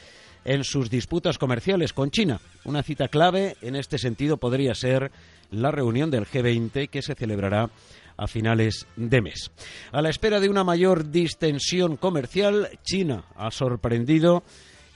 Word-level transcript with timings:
en 0.44 0.64
sus 0.64 0.88
disputas 0.88 1.38
comerciales 1.38 1.92
con 1.92 2.10
China. 2.10 2.40
Una 2.64 2.82
cita 2.82 3.08
clave 3.08 3.56
en 3.60 3.76
este 3.76 3.98
sentido 3.98 4.38
podría 4.38 4.74
ser 4.74 5.12
la 5.50 5.70
reunión 5.70 6.10
del 6.10 6.26
G20 6.26 6.88
que 6.88 7.02
se 7.02 7.14
celebrará 7.14 7.70
a 8.16 8.26
finales 8.26 8.86
de 8.96 9.22
mes. 9.22 9.50
A 9.92 10.02
la 10.02 10.10
espera 10.10 10.40
de 10.40 10.48
una 10.48 10.64
mayor 10.64 11.10
distensión 11.10 11.96
comercial, 11.96 12.68
China 12.82 13.24
ha 13.34 13.50
sorprendido 13.50 14.42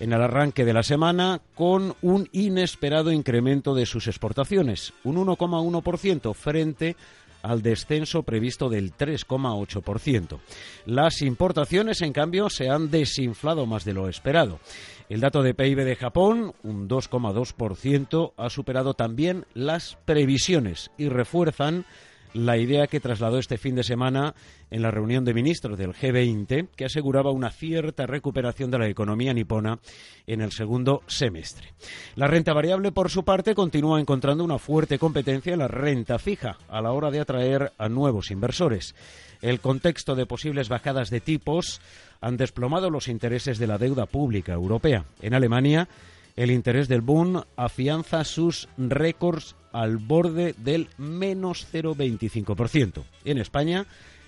en 0.04 0.12
el 0.12 0.20
arranque 0.20 0.66
de 0.66 0.74
la 0.74 0.82
semana 0.82 1.40
con 1.54 1.94
un 2.02 2.28
inesperado 2.32 3.10
incremento 3.10 3.74
de 3.74 3.86
sus 3.86 4.06
exportaciones, 4.06 4.92
un 5.02 5.16
1,1% 5.16 6.34
frente 6.34 6.94
al 7.40 7.62
descenso 7.62 8.22
previsto 8.22 8.68
del 8.68 8.94
3,8%. 8.94 10.40
Las 10.84 11.22
importaciones, 11.22 12.02
en 12.02 12.12
cambio, 12.12 12.50
se 12.50 12.68
han 12.68 12.90
desinflado 12.90 13.64
más 13.64 13.86
de 13.86 13.94
lo 13.94 14.06
esperado. 14.10 14.60
El 15.08 15.20
dato 15.20 15.42
de 15.42 15.54
PIB 15.54 15.84
de 15.84 15.96
Japón, 15.96 16.52
un 16.62 16.86
2,2%, 16.86 18.34
ha 18.36 18.50
superado 18.50 18.92
también 18.92 19.46
las 19.54 19.96
previsiones 20.04 20.90
y 20.98 21.08
refuerzan 21.08 21.86
la 22.34 22.58
idea 22.58 22.88
que 22.88 23.00
trasladó 23.00 23.38
este 23.38 23.58
fin 23.58 23.74
de 23.74 23.82
semana 23.82 24.34
en 24.70 24.82
la 24.82 24.90
reunión 24.90 25.24
de 25.24 25.32
ministros 25.32 25.78
del 25.78 25.94
G20, 25.94 26.68
que 26.76 26.84
aseguraba 26.84 27.30
una 27.30 27.50
cierta 27.50 28.06
recuperación 28.06 28.70
de 28.70 28.78
la 28.78 28.88
economía 28.88 29.32
nipona 29.32 29.78
en 30.26 30.40
el 30.40 30.52
segundo 30.52 31.02
semestre. 31.06 31.72
La 32.16 32.26
renta 32.26 32.52
variable, 32.52 32.92
por 32.92 33.08
su 33.08 33.24
parte, 33.24 33.54
continúa 33.54 34.00
encontrando 34.00 34.44
una 34.44 34.58
fuerte 34.58 34.98
competencia 34.98 35.52
en 35.52 35.60
la 35.60 35.68
renta 35.68 36.18
fija 36.18 36.58
a 36.68 36.82
la 36.82 36.92
hora 36.92 37.10
de 37.10 37.20
atraer 37.20 37.72
a 37.78 37.88
nuevos 37.88 38.30
inversores. 38.30 38.94
El 39.40 39.60
contexto 39.60 40.14
de 40.14 40.26
posibles 40.26 40.68
bajadas 40.68 41.10
de 41.10 41.20
tipos 41.20 41.80
han 42.20 42.36
desplomado 42.36 42.90
los 42.90 43.08
intereses 43.08 43.58
de 43.58 43.66
la 43.66 43.78
deuda 43.78 44.06
pública 44.06 44.54
europea. 44.54 45.04
En 45.20 45.34
Alemania, 45.34 45.88
el 46.36 46.50
interés 46.50 46.88
del 46.88 47.00
Bund 47.00 47.44
afianza 47.56 48.24
sus 48.24 48.68
récords 48.76 49.54
al 49.74 49.98
borde 49.98 50.54
del 50.56 50.88
menos 50.96 51.66
0,25%. 51.70 53.02
En 53.24 53.38
España, 53.38 53.86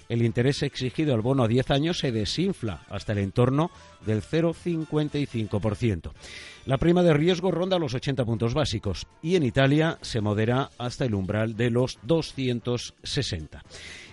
el 0.08 0.22
interés 0.22 0.62
exigido 0.62 1.14
al 1.14 1.20
bono 1.20 1.44
a 1.44 1.48
10 1.48 1.70
años 1.70 1.98
se 1.98 2.10
desinfla 2.10 2.82
hasta 2.90 3.12
el 3.12 3.18
entorno 3.18 3.70
del 4.04 4.22
0,55%. 4.22 6.10
La 6.66 6.78
prima 6.78 7.04
de 7.04 7.14
riesgo 7.14 7.52
ronda 7.52 7.78
los 7.78 7.94
80 7.94 8.24
puntos 8.24 8.54
básicos 8.54 9.06
y 9.22 9.36
en 9.36 9.44
Italia 9.44 9.98
se 10.02 10.20
modera 10.20 10.70
hasta 10.78 11.04
el 11.04 11.14
umbral 11.14 11.56
de 11.56 11.70
los 11.70 12.00
260. 12.02 13.62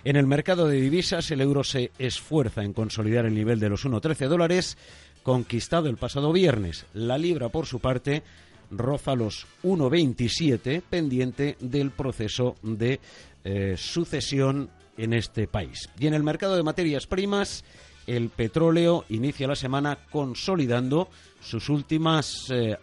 En 0.04 0.16
el 0.16 0.28
mercado 0.28 0.68
de 0.68 0.80
divisas, 0.80 1.32
el 1.32 1.40
euro 1.40 1.64
se 1.64 1.90
esfuerza 1.98 2.62
en 2.62 2.72
consolidar 2.72 3.26
el 3.26 3.34
nivel 3.34 3.58
de 3.58 3.70
los 3.70 3.84
1,13 3.84 4.28
dólares 4.28 4.78
conquistado 5.24 5.88
el 5.88 5.96
pasado 5.96 6.32
viernes. 6.32 6.86
La 6.94 7.18
libra, 7.18 7.48
por 7.48 7.66
su 7.66 7.80
parte, 7.80 8.22
roza 8.70 9.14
los 9.14 9.46
1,27 9.62 10.82
pendiente 10.82 11.56
del 11.60 11.90
proceso 11.90 12.56
de 12.62 13.00
eh, 13.44 13.74
sucesión 13.76 14.70
en 14.96 15.12
este 15.12 15.46
país. 15.46 15.88
Y 15.98 16.06
en 16.06 16.14
el 16.14 16.22
mercado 16.22 16.56
de 16.56 16.62
materias 16.62 17.06
primas, 17.06 17.64
el 18.06 18.28
petróleo 18.28 19.04
inicia 19.08 19.48
la 19.48 19.56
semana 19.56 19.98
consolidando 20.10 21.08
sus 21.40 21.68
últimas 21.68 22.50
eh, 22.50 22.76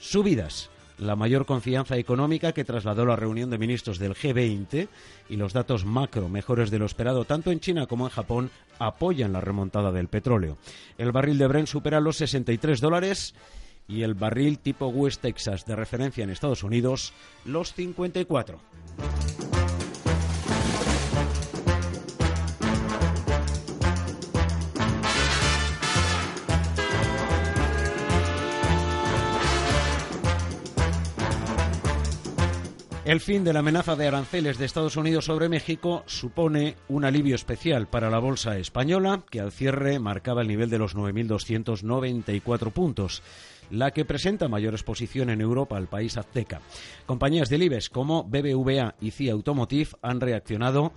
subidas. 0.00 0.70
La 0.98 1.16
mayor 1.16 1.44
confianza 1.44 1.96
económica 1.96 2.52
que 2.52 2.64
trasladó 2.64 3.04
la 3.04 3.16
reunión 3.16 3.50
de 3.50 3.58
ministros 3.58 3.98
del 3.98 4.14
G20 4.14 4.88
y 5.28 5.36
los 5.36 5.52
datos 5.52 5.84
macro 5.84 6.28
mejores 6.28 6.70
de 6.70 6.78
lo 6.78 6.86
esperado 6.86 7.24
tanto 7.24 7.50
en 7.50 7.58
China 7.58 7.86
como 7.86 8.06
en 8.06 8.12
Japón 8.12 8.50
apoyan 8.78 9.32
la 9.32 9.40
remontada 9.40 9.90
del 9.90 10.06
petróleo. 10.06 10.56
El 10.96 11.10
barril 11.10 11.38
de 11.38 11.48
Brent 11.48 11.66
supera 11.66 12.00
los 12.00 12.18
63 12.18 12.80
dólares 12.80 13.34
y 13.88 14.02
el 14.02 14.14
barril 14.14 14.58
tipo 14.58 14.88
West 14.88 15.22
Texas 15.22 15.64
de 15.66 15.76
referencia 15.76 16.24
en 16.24 16.30
Estados 16.30 16.62
Unidos 16.62 17.12
los 17.44 17.72
54. 17.74 18.58
El 33.04 33.20
fin 33.20 33.44
de 33.44 33.52
la 33.52 33.58
amenaza 33.58 33.96
de 33.96 34.08
aranceles 34.08 34.56
de 34.56 34.64
Estados 34.64 34.96
Unidos 34.96 35.26
sobre 35.26 35.50
México 35.50 36.04
supone 36.06 36.76
un 36.88 37.04
alivio 37.04 37.34
especial 37.34 37.86
para 37.86 38.08
la 38.08 38.18
bolsa 38.18 38.56
española, 38.56 39.22
que 39.30 39.40
al 39.40 39.52
cierre 39.52 39.98
marcaba 39.98 40.40
el 40.40 40.48
nivel 40.48 40.70
de 40.70 40.78
los 40.78 40.96
9.294 40.96 42.72
puntos 42.72 43.22
la 43.70 43.90
que 43.90 44.04
presenta 44.04 44.48
mayor 44.48 44.74
exposición 44.74 45.30
en 45.30 45.40
Europa 45.40 45.76
al 45.76 45.88
país 45.88 46.16
azteca. 46.16 46.60
Compañías 47.06 47.48
del 47.48 47.62
IBEX 47.62 47.90
como 47.90 48.24
BBVA 48.24 48.94
y 49.00 49.10
CIA 49.10 49.32
Automotive 49.32 49.90
han 50.02 50.20
reaccionado 50.20 50.92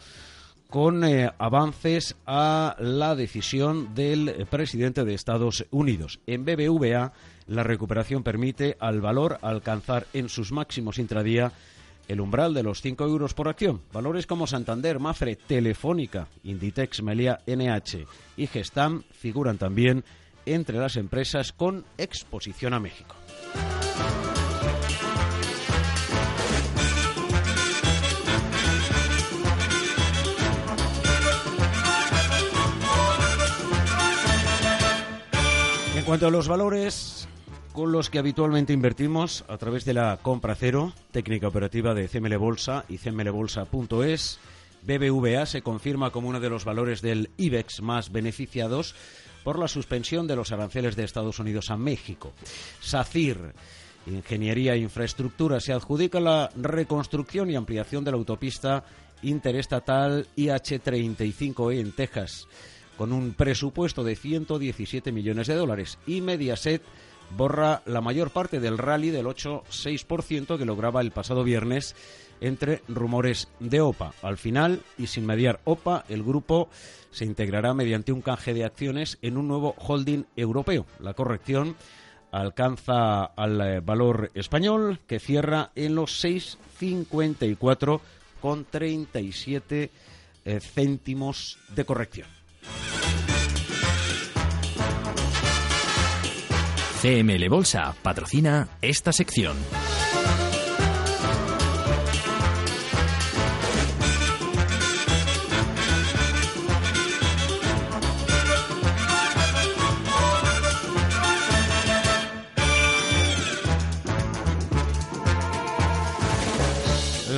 con 0.69 1.03
eh, 1.03 1.31
avances 1.37 2.15
a 2.25 2.75
la 2.79 3.15
decisión 3.15 3.95
del 3.95 4.45
presidente 4.49 5.05
de 5.05 5.13
Estados 5.13 5.65
Unidos. 5.71 6.19
En 6.27 6.43
BBVA, 6.43 7.13
la 7.47 7.63
recuperación 7.63 8.23
permite 8.23 8.75
al 8.79 8.99
valor 8.99 9.37
alcanzar 9.41 10.07
en 10.13 10.27
sus 10.27 10.51
máximos 10.51 10.99
intradía 10.99 11.51
el 12.07 12.21
umbral 12.21 12.53
de 12.53 12.63
los 12.63 12.81
5 12.81 13.03
euros 13.05 13.33
por 13.33 13.47
acción. 13.47 13.81
Valores 13.91 14.27
como 14.27 14.47
Santander, 14.47 14.99
Mafre, 14.99 15.35
Telefónica, 15.35 16.27
Inditex, 16.43 17.01
Melia, 17.01 17.39
NH 17.45 18.05
y 18.37 18.47
Gestam 18.47 19.03
figuran 19.11 19.57
también 19.57 20.03
entre 20.53 20.77
las 20.77 20.95
empresas 20.95 21.51
con 21.51 21.85
exposición 21.97 22.73
a 22.73 22.79
México. 22.79 23.15
En 35.95 36.03
cuanto 36.05 36.27
a 36.27 36.31
los 36.31 36.47
valores 36.47 37.27
con 37.73 37.91
los 37.91 38.09
que 38.09 38.17
habitualmente 38.17 38.73
invertimos 38.73 39.45
a 39.47 39.57
través 39.57 39.85
de 39.85 39.93
la 39.93 40.17
compra 40.17 40.55
cero, 40.55 40.93
técnica 41.11 41.47
operativa 41.47 41.93
de 41.93 42.07
CML 42.07 42.35
Bolsa 42.37 42.85
y 42.89 42.97
cmlbolsa.es, 42.97 44.39
BBVA 44.81 45.45
se 45.45 45.61
confirma 45.61 46.09
como 46.09 46.29
uno 46.29 46.39
de 46.39 46.49
los 46.49 46.65
valores 46.65 47.03
del 47.03 47.29
IBEX 47.37 47.81
más 47.81 48.11
beneficiados 48.11 48.95
por 49.47 49.59
la 49.59 49.69
suspensión 49.69 50.27
de 50.27 50.35
los 50.35 50.51
aranceles 50.51 50.97
de 50.97 51.05
Estados 51.05 51.39
Unidos 51.39 51.71
a 51.71 51.77
México. 51.77 52.33
SACIR 52.81 53.53
Ingeniería 54.05 54.73
e 54.73 54.79
Infraestructura 54.79 55.61
se 55.61 55.71
adjudica 55.71 56.19
la 56.19 56.51
reconstrucción 56.57 57.49
y 57.49 57.55
ampliación 57.55 58.03
de 58.03 58.11
la 58.11 58.17
autopista 58.17 58.83
interestatal 59.21 60.27
IH35E 60.35 61.79
en 61.79 61.93
Texas, 61.93 62.49
con 62.97 63.13
un 63.13 63.35
presupuesto 63.35 64.03
de 64.03 64.17
117 64.17 65.13
millones 65.13 65.47
de 65.47 65.55
dólares. 65.55 65.97
Y 66.05 66.19
Mediaset 66.19 66.81
borra 67.29 67.83
la 67.85 68.01
mayor 68.01 68.31
parte 68.31 68.59
del 68.59 68.77
rally 68.77 69.11
del 69.11 69.27
8,6% 69.27 70.57
que 70.57 70.65
lograba 70.65 70.99
el 70.99 71.11
pasado 71.11 71.45
viernes 71.45 71.95
entre 72.41 72.81
rumores 72.87 73.47
de 73.59 73.81
OPA. 73.81 74.13
Al 74.21 74.37
final, 74.37 74.81
y 74.97 75.07
sin 75.07 75.25
mediar 75.25 75.59
OPA, 75.63 76.05
el 76.09 76.23
grupo 76.23 76.69
se 77.11 77.25
integrará 77.25 77.73
mediante 77.73 78.11
un 78.11 78.21
canje 78.21 78.53
de 78.53 78.65
acciones 78.65 79.17
en 79.21 79.37
un 79.37 79.47
nuevo 79.47 79.75
holding 79.77 80.25
europeo. 80.35 80.85
La 80.99 81.13
corrección 81.13 81.75
alcanza 82.31 83.25
al 83.25 83.61
eh, 83.61 83.79
valor 83.79 84.31
español 84.33 84.99
que 85.07 85.19
cierra 85.19 85.71
en 85.75 85.95
los 85.95 86.23
6,54 86.23 87.99
con 88.41 88.65
37 88.65 89.91
eh, 90.45 90.59
céntimos 90.59 91.57
de 91.75 91.85
corrección. 91.85 92.27
CML 97.01 97.47
Bolsa 97.49 97.95
patrocina 98.01 98.69
esta 98.81 99.13
sección. 99.13 99.55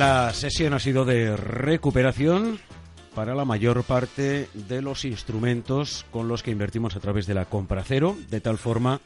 La 0.00 0.32
sesión 0.32 0.72
ha 0.72 0.78
sido 0.78 1.04
de 1.04 1.36
recuperación 1.36 2.58
para 3.14 3.34
la 3.34 3.44
mayor 3.44 3.84
parte 3.84 4.48
de 4.54 4.80
los 4.80 5.04
instrumentos 5.04 6.06
con 6.10 6.26
los 6.26 6.42
que 6.42 6.50
invertimos 6.50 6.96
a 6.96 7.00
través 7.00 7.26
de 7.26 7.34
la 7.34 7.44
compra 7.44 7.84
cero, 7.84 8.16
de 8.30 8.40
tal 8.40 8.56
forma 8.56 9.02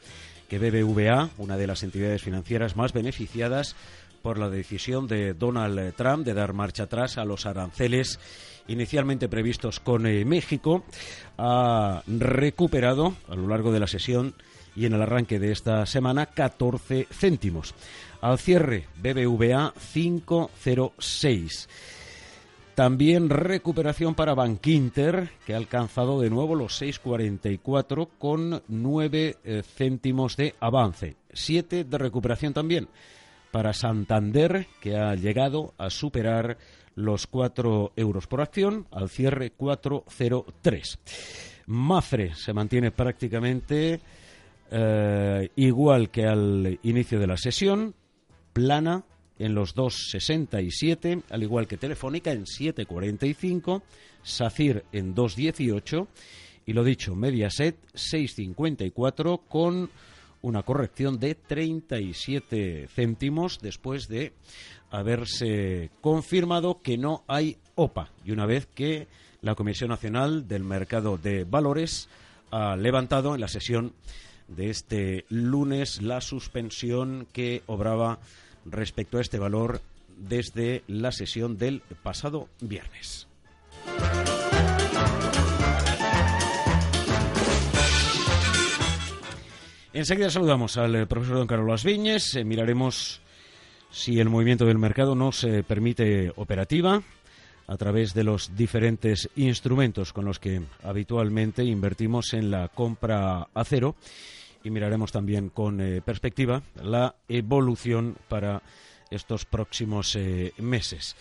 que 0.47 0.57
BBVA, 0.57 1.31
una 1.37 1.57
de 1.57 1.67
las 1.67 1.83
entidades 1.83 2.21
financieras 2.21 2.77
más 2.77 2.93
beneficiadas 2.93 3.75
por 4.21 4.37
la 4.37 4.49
decisión 4.49 5.05
de 5.05 5.33
Donald 5.33 5.93
Trump 5.95 6.25
de 6.25 6.33
dar 6.33 6.53
marcha 6.53 6.83
atrás 6.83 7.17
a 7.17 7.25
los 7.25 7.45
aranceles 7.45 8.17
inicialmente 8.69 9.27
previstos 9.27 9.81
con 9.81 10.07
eh, 10.07 10.23
México, 10.23 10.85
ha 11.37 12.03
recuperado 12.07 13.15
a 13.27 13.35
lo 13.35 13.49
largo 13.49 13.73
de 13.73 13.81
la 13.81 13.87
sesión 13.87 14.33
y 14.77 14.85
en 14.85 14.93
el 14.93 15.01
arranque 15.01 15.39
de 15.39 15.51
esta 15.51 15.85
semana 15.85 16.27
14 16.27 17.07
céntimos. 17.11 17.75
Al 18.21 18.39
cierre, 18.39 18.87
BBVA 19.01 19.73
506. 19.93 21.69
También 22.75 23.29
recuperación 23.29 24.15
para 24.15 24.33
Bankinter, 24.33 25.29
que 25.45 25.53
ha 25.53 25.57
alcanzado 25.57 26.19
de 26.19 26.29
nuevo 26.29 26.55
los 26.55 26.81
6,44 26.81 28.09
con 28.19 28.61
9 28.67 29.37
eh, 29.43 29.63
céntimos 29.63 30.35
de 30.35 30.55
avance. 30.59 31.15
7 31.31 31.85
de 31.85 31.97
recuperación 31.97 32.53
también 32.53 32.89
para 33.51 33.71
Santander, 33.71 34.67
que 34.81 34.97
ha 34.97 35.15
llegado 35.15 35.73
a 35.77 35.89
superar 35.89 36.57
los 36.95 37.27
4 37.27 37.93
euros 37.95 38.27
por 38.27 38.41
acción, 38.41 38.85
al 38.91 39.07
cierre 39.09 39.53
4,03. 39.57 40.97
Mafre 41.67 42.35
se 42.35 42.51
mantiene 42.51 42.91
prácticamente 42.91 44.01
eh, 44.69 45.49
igual 45.55 46.09
que 46.09 46.25
al 46.25 46.79
inicio 46.83 47.19
de 47.19 47.27
la 47.27 47.37
sesión, 47.37 47.95
plana 48.55 49.03
en 49.37 49.53
los 49.53 49.75
2.67, 49.75 51.23
al 51.29 51.43
igual 51.43 51.67
que 51.67 51.75
Telefónica 51.75 52.31
en 52.31 52.45
7.45, 52.45 53.81
SACIR 54.23 54.85
en 54.93 55.13
2.18 55.13 56.07
y 56.65 56.71
lo 56.71 56.85
dicho, 56.85 57.15
Mediaset 57.15 57.75
6.54 57.93 59.41
con 59.49 59.89
una 60.41 60.63
corrección 60.63 61.19
de 61.19 61.35
37 61.35 62.87
céntimos 62.87 63.59
después 63.61 64.07
de 64.07 64.31
haberse 64.89 65.91
confirmado 65.99 66.81
que 66.81 66.97
no 66.97 67.25
hay 67.27 67.57
OPA. 67.75 68.09
Y 68.23 68.31
una 68.31 68.45
vez 68.45 68.67
que 68.67 69.07
la 69.41 69.55
Comisión 69.55 69.89
Nacional 69.89 70.47
del 70.47 70.63
Mercado 70.63 71.17
de 71.17 71.43
Valores 71.43 72.07
ha 72.51 72.77
levantado 72.77 73.35
en 73.35 73.41
la 73.41 73.49
sesión 73.49 73.93
de 74.47 74.69
este 74.69 75.25
lunes 75.29 76.01
la 76.01 76.21
suspensión 76.21 77.27
que 77.33 77.63
obraba 77.65 78.19
respecto 78.65 79.17
a 79.17 79.21
este 79.21 79.39
valor 79.39 79.81
desde 80.17 80.83
la 80.87 81.11
sesión 81.11 81.57
del 81.57 81.81
pasado 82.03 82.49
viernes. 82.61 83.27
Enseguida 89.93 90.29
saludamos 90.29 90.77
al 90.77 90.95
eh, 90.95 91.05
profesor 91.05 91.37
don 91.37 91.47
Carlos 91.47 91.83
Viñes. 91.85 92.35
Eh, 92.35 92.43
miraremos 92.43 93.21
si 93.91 94.19
el 94.19 94.29
movimiento 94.29 94.65
del 94.65 94.77
mercado 94.77 95.15
nos 95.15 95.47
permite 95.67 96.33
operativa 96.35 97.01
a 97.67 97.77
través 97.77 98.13
de 98.13 98.23
los 98.23 98.55
diferentes 98.55 99.29
instrumentos 99.35 100.13
con 100.13 100.25
los 100.25 100.39
que 100.39 100.61
habitualmente 100.83 101.63
invertimos 101.63 102.33
en 102.33 102.51
la 102.51 102.67
compra 102.67 103.47
a 103.53 103.63
cero 103.63 103.95
y 104.65 104.69
miraremos 104.71 105.13
también 105.13 105.49
con 105.49 105.79
eh, 105.79 106.01
perspectiva 106.01 106.63
la 106.81 107.15
evolución 107.29 108.17
para 108.27 108.63
estos 109.11 109.45
próximos 109.45 110.15
eh, 110.15 110.53
meses. 110.57 111.15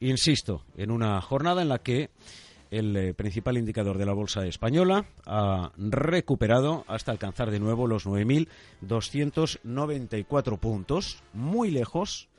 Insisto, 0.00 0.62
en 0.78 0.90
una 0.90 1.20
jornada 1.20 1.60
en 1.60 1.68
la 1.68 1.80
que 1.80 2.08
el 2.70 2.96
eh, 2.96 3.12
principal 3.12 3.58
indicador 3.58 3.98
de 3.98 4.06
la 4.06 4.14
bolsa 4.14 4.46
española 4.46 5.04
ha 5.26 5.72
recuperado 5.76 6.86
hasta 6.88 7.12
alcanzar 7.12 7.50
de 7.50 7.60
nuevo 7.60 7.86
los 7.86 8.06
9.294 8.06 10.58
puntos, 10.58 11.22
muy 11.34 11.70
lejos, 11.70 12.30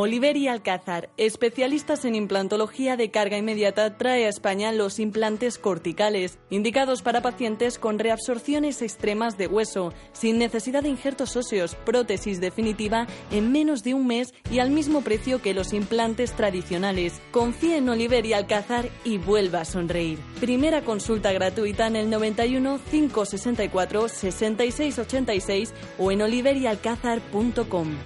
Oliver 0.01 0.37
y 0.37 0.47
Alcázar, 0.47 1.09
especialistas 1.17 2.05
en 2.05 2.15
implantología 2.15 2.95
de 2.95 3.11
carga 3.11 3.37
inmediata, 3.37 3.97
trae 3.97 4.27
a 4.27 4.29
España 4.29 4.71
los 4.71 4.97
implantes 4.97 5.57
corticales, 5.57 6.39
indicados 6.49 7.01
para 7.01 7.21
pacientes 7.21 7.77
con 7.77 7.99
reabsorciones 7.99 8.81
extremas 8.81 9.37
de 9.37 9.47
hueso, 9.47 9.93
sin 10.13 10.37
necesidad 10.37 10.83
de 10.83 10.87
injertos 10.87 11.35
óseos, 11.35 11.75
prótesis 11.75 12.39
definitiva 12.39 13.07
en 13.29 13.51
menos 13.51 13.83
de 13.83 13.93
un 13.93 14.07
mes 14.07 14.33
y 14.49 14.59
al 14.59 14.71
mismo 14.71 15.01
precio 15.01 15.41
que 15.41 15.53
los 15.53 15.73
implantes 15.73 16.31
tradicionales. 16.31 17.19
Confíe 17.31 17.75
en 17.75 17.89
Oliver 17.89 18.25
y 18.25 18.31
Alcázar 18.31 18.87
y 19.03 19.17
vuelva 19.17 19.59
a 19.59 19.65
sonreír. 19.65 20.17
Primera 20.39 20.81
consulta 20.81 21.33
gratuita 21.33 21.87
en 21.87 21.97
el 21.97 22.09
91 22.09 22.79
564 22.89 24.07
6686 24.07 25.73
o 25.97 26.09
en 26.09 26.21
oliverialcázar.com. 26.21 27.97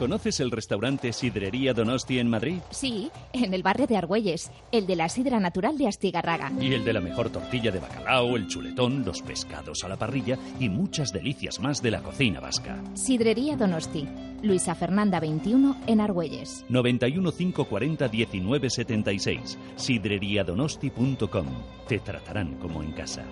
¿Conoces 0.00 0.40
el 0.40 0.50
restaurante 0.50 1.12
Sidrería 1.12 1.74
Donosti 1.74 2.20
en 2.20 2.30
Madrid? 2.30 2.56
Sí, 2.70 3.10
en 3.34 3.52
el 3.52 3.62
barrio 3.62 3.86
de 3.86 3.98
Argüelles, 3.98 4.50
el 4.72 4.86
de 4.86 4.96
la 4.96 5.10
sidra 5.10 5.38
natural 5.38 5.76
de 5.76 5.88
Astigarraga. 5.88 6.50
Y 6.58 6.72
el 6.72 6.86
de 6.86 6.94
la 6.94 7.02
mejor 7.02 7.28
tortilla 7.28 7.70
de 7.70 7.80
bacalao, 7.80 8.34
el 8.36 8.46
chuletón, 8.48 9.04
los 9.04 9.20
pescados 9.20 9.84
a 9.84 9.88
la 9.88 9.98
parrilla 9.98 10.38
y 10.58 10.70
muchas 10.70 11.12
delicias 11.12 11.60
más 11.60 11.82
de 11.82 11.90
la 11.90 12.00
cocina 12.00 12.40
vasca. 12.40 12.82
Sidrería 12.94 13.58
Donosti, 13.58 14.08
Luisa 14.42 14.74
Fernanda 14.74 15.20
21 15.20 15.82
en 15.86 16.00
Argüelles. 16.00 16.64
91 16.70 17.32
540 17.32 18.08
1976. 18.08 19.58
Sidreriadonosti.com. 19.76 21.46
Te 21.86 21.98
tratarán 21.98 22.54
como 22.54 22.82
en 22.82 22.92
casa. 22.92 23.26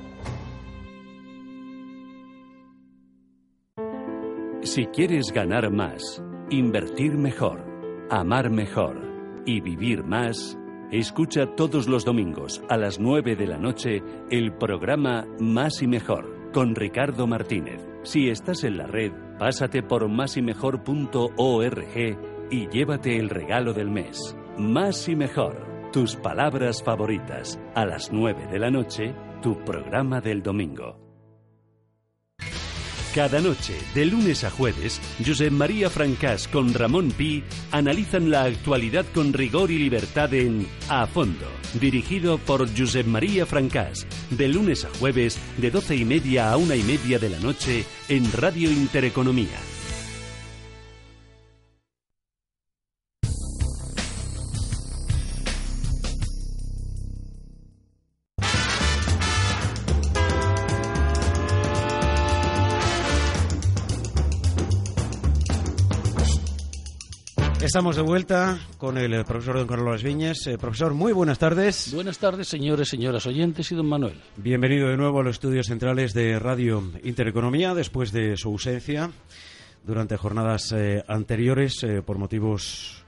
Si 4.63 4.85
quieres 4.89 5.33
ganar 5.33 5.71
más, 5.71 6.23
invertir 6.51 7.19
mejor, 7.19 7.65
amar 8.11 8.51
mejor 8.51 9.01
y 9.45 9.61
vivir 9.61 10.05
más, 10.05 10.59
escucha 10.91 11.55
todos 11.55 11.87
los 11.89 12.05
domingos 12.05 12.63
a 12.69 12.77
las 12.77 12.99
9 12.99 13.37
de 13.37 13.47
la 13.47 13.59
noche 13.59 14.03
el 14.31 14.53
programa 14.55 15.27
Más 15.39 15.83
y 15.83 15.87
Mejor 15.87 16.51
con 16.53 16.75
Ricardo 16.75 17.27
Martínez. 17.27 17.87
Si 18.03 18.31
estás 18.31 18.65
en 18.65 18.79
la 18.79 18.87
red, 18.87 19.13
pásate 19.39 19.83
por 19.83 20.09
másimejor.org 20.09 22.19
y 22.51 22.69
llévate 22.69 23.19
el 23.19 23.29
regalo 23.29 23.75
del 23.75 23.91
mes. 23.91 24.35
Más 24.57 25.07
y 25.09 25.17
Mejor, 25.17 25.91
tus 25.93 26.17
palabras 26.17 26.83
favoritas. 26.83 27.61
A 27.75 27.85
las 27.85 28.11
9 28.11 28.47
de 28.51 28.59
la 28.59 28.71
noche, 28.71 29.15
tu 29.43 29.63
programa 29.65 30.23
del 30.23 30.43
domingo. 30.43 31.08
Cada 33.19 33.41
noche, 33.41 33.75
de 33.97 34.07
lunes 34.07 34.45
a 34.45 34.51
jueves, 34.51 35.01
Josep 35.27 35.51
María 35.51 35.91
Francás 35.91 36.47
con 36.47 36.73
Ramón 36.73 37.11
Pi 37.11 37.43
analizan 37.73 38.31
la 38.31 38.45
actualidad 38.45 39.05
con 39.13 39.33
rigor 39.33 39.73
y 39.73 39.79
libertad 39.81 40.33
en 40.35 40.69
A 40.89 41.05
Fondo, 41.09 41.51
dirigido 41.81 42.39
por 42.39 42.69
Josep 42.79 43.09
María 43.09 43.45
Francás, 43.45 44.07
de 44.31 44.47
lunes 44.47 44.85
a 44.85 44.91
jueves, 45.01 45.37
de 45.57 45.73
doce 45.73 45.97
y 45.97 46.05
media 46.05 46.53
a 46.53 46.57
una 46.59 46.77
y 46.77 46.85
media 46.85 47.19
de 47.19 47.31
la 47.31 47.41
noche, 47.41 47.85
en 48.09 48.31
Radio 48.31 48.71
Intereconomía. 48.71 49.78
Estamos 67.69 67.97
de 67.97 68.03
vuelta 68.03 68.59
con 68.79 68.97
el 68.97 69.27
profesor 69.27 69.59
don 69.59 69.67
Carlos 69.67 70.03
Viñes. 70.03 70.47
Eh, 70.47 70.57
profesor, 70.57 70.95
muy 70.95 71.13
buenas 71.13 71.39
tardes. 71.39 71.93
Buenas 71.93 72.17
tardes, 72.17 72.49
señores, 72.49 72.89
señoras 72.89 73.27
oyentes 73.27 73.71
y 73.71 73.75
don 73.75 73.87
Manuel. 73.87 74.15
Bienvenido 74.39 74.89
de 74.89 74.97
nuevo 74.97 75.21
a 75.21 75.23
los 75.23 75.37
estudios 75.37 75.67
centrales 75.67 76.15
de 76.15 76.39
Radio 76.39 76.83
Intereconomía 77.05 77.75
después 77.75 78.11
de 78.11 78.39
su 78.39 78.49
ausencia 78.49 79.11
durante 79.85 80.17
jornadas 80.17 80.73
eh, 80.73 81.05
anteriores 81.09 81.83
eh, 81.83 82.01
por 82.01 82.17
motivos 82.17 83.05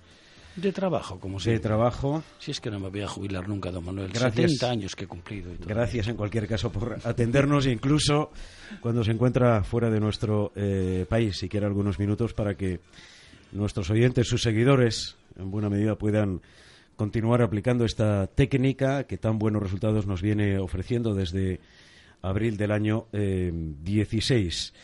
De 0.56 0.72
trabajo, 0.72 1.18
como 1.18 1.38
de 1.38 1.44
siempre. 1.44 1.62
trabajo. 1.62 2.22
Si 2.38 2.50
es 2.50 2.60
que 2.60 2.70
no 2.70 2.78
me 2.78 2.90
voy 2.90 3.00
a 3.00 3.08
jubilar 3.08 3.48
nunca, 3.48 3.70
don 3.70 3.82
Manuel. 3.82 4.08
Gracias. 4.12 4.58
70 4.58 4.70
años 4.70 4.94
que 4.94 5.04
he 5.04 5.08
cumplido. 5.08 5.50
Y 5.54 5.56
todo. 5.56 5.70
Gracias 5.70 6.06
en 6.08 6.16
cualquier 6.16 6.46
caso 6.46 6.70
por 6.70 6.98
atendernos, 7.02 7.64
incluso 7.64 8.30
cuando 8.82 9.04
se 9.04 9.12
encuentra 9.12 9.64
fuera 9.64 9.88
de 9.88 10.00
nuestro 10.00 10.52
eh, 10.54 11.06
país. 11.08 11.38
Si 11.38 11.48
quiere 11.48 11.64
algunos 11.64 11.98
minutos 11.98 12.34
para 12.34 12.54
que 12.54 12.80
nuestros 13.52 13.90
oyentes, 13.90 14.28
sus 14.28 14.42
seguidores, 14.42 15.16
en 15.36 15.50
buena 15.50 15.68
medida 15.68 15.96
puedan 15.96 16.40
continuar 16.96 17.42
aplicando 17.42 17.84
esta 17.84 18.26
técnica 18.26 19.04
que 19.04 19.18
tan 19.18 19.38
buenos 19.38 19.62
resultados 19.62 20.06
nos 20.06 20.22
viene 20.22 20.58
ofreciendo 20.58 21.14
desde 21.14 21.60
abril 22.22 22.56
del 22.56 22.72
año 22.72 23.06
eh, 23.12 23.50
16. 23.52 24.74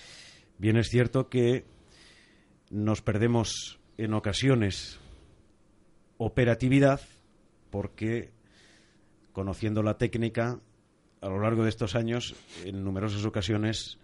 Bien 0.59 0.77
es 0.77 0.89
cierto 0.89 1.29
que 1.29 1.65
nos 2.71 3.03
perdemos 3.03 3.79
en 3.99 4.15
ocasiones 4.15 4.99
operatividad 6.19 7.01
porque 7.71 8.31
conociendo 9.33 9.83
la 9.83 9.99
técnica 9.99 10.59
a 11.21 11.29
lo 11.29 11.41
largo 11.41 11.63
de 11.63 11.69
estos 11.69 11.95
años 11.95 12.35
en 12.65 12.83
numerosas 12.83 13.25
ocasiones 13.25 13.99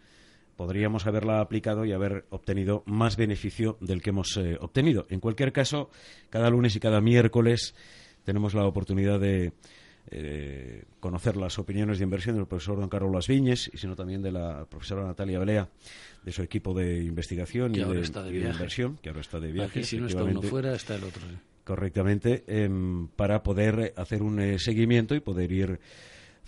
podríamos 0.56 1.06
haberla 1.06 1.40
aplicado 1.40 1.85
y 1.85 1.92
haber 1.92 2.26
obtenido 2.30 2.82
más 2.87 3.16
beneficio 3.16 3.78
del 3.80 4.02
que 4.02 4.11
hemos 4.11 4.37
eh, 4.37 4.56
obtenido. 4.61 5.06
En 5.09 5.21
cualquier 5.21 5.52
caso, 5.52 5.90
cada 6.30 6.50
lunes 6.50 6.76
y 6.76 6.80
cada 6.80 7.00
miércoles 7.00 7.75
tenemos 8.25 8.54
la 8.54 8.66
oportunidad 8.66 9.18
de 9.21 9.52
eh, 10.11 10.85
conocer 11.00 11.37
las 11.37 11.59
opiniones 11.59 11.99
de 11.99 12.04
inversión 12.04 12.37
del 12.37 12.47
profesor 12.47 12.78
don 12.78 12.88
Carlos 12.88 13.12
Las 13.14 13.28
Viñes 13.28 13.71
y 13.73 13.78
sino 13.78 13.94
también 13.94 14.21
de 14.21 14.32
la 14.32 14.66
profesora 14.66 15.04
Natalia 15.04 15.38
Belea 15.38 15.68
de 16.25 16.32
su 16.32 16.42
equipo 16.42 16.75
de 16.75 17.04
investigación 17.04 17.75
y, 17.75 17.85
de, 17.85 18.00
está 18.00 18.23
de 18.23 18.30
y 18.30 18.32
de 18.35 18.38
viaje. 18.40 18.54
inversión, 18.54 18.99
que 19.00 19.09
ahora 19.09 19.21
está 19.21 19.40
de 19.40 19.52
viaje. 19.52 19.78
Aquí, 19.78 19.85
si 19.85 19.99
no 19.99 20.06
está 20.06 20.25
uno 20.25 20.42
fuera, 20.42 20.75
está 20.75 20.97
el 20.97 21.04
otro. 21.04 21.23
correctamente 21.64 22.44
em, 22.47 23.09
para 23.09 23.42
poder 23.42 23.80
eh, 23.80 23.94
hacer 23.97 24.23
un 24.23 24.40
eh, 24.40 24.59
seguimiento 24.59 25.14
y 25.14 25.21
poder 25.21 25.52
ir 25.52 25.80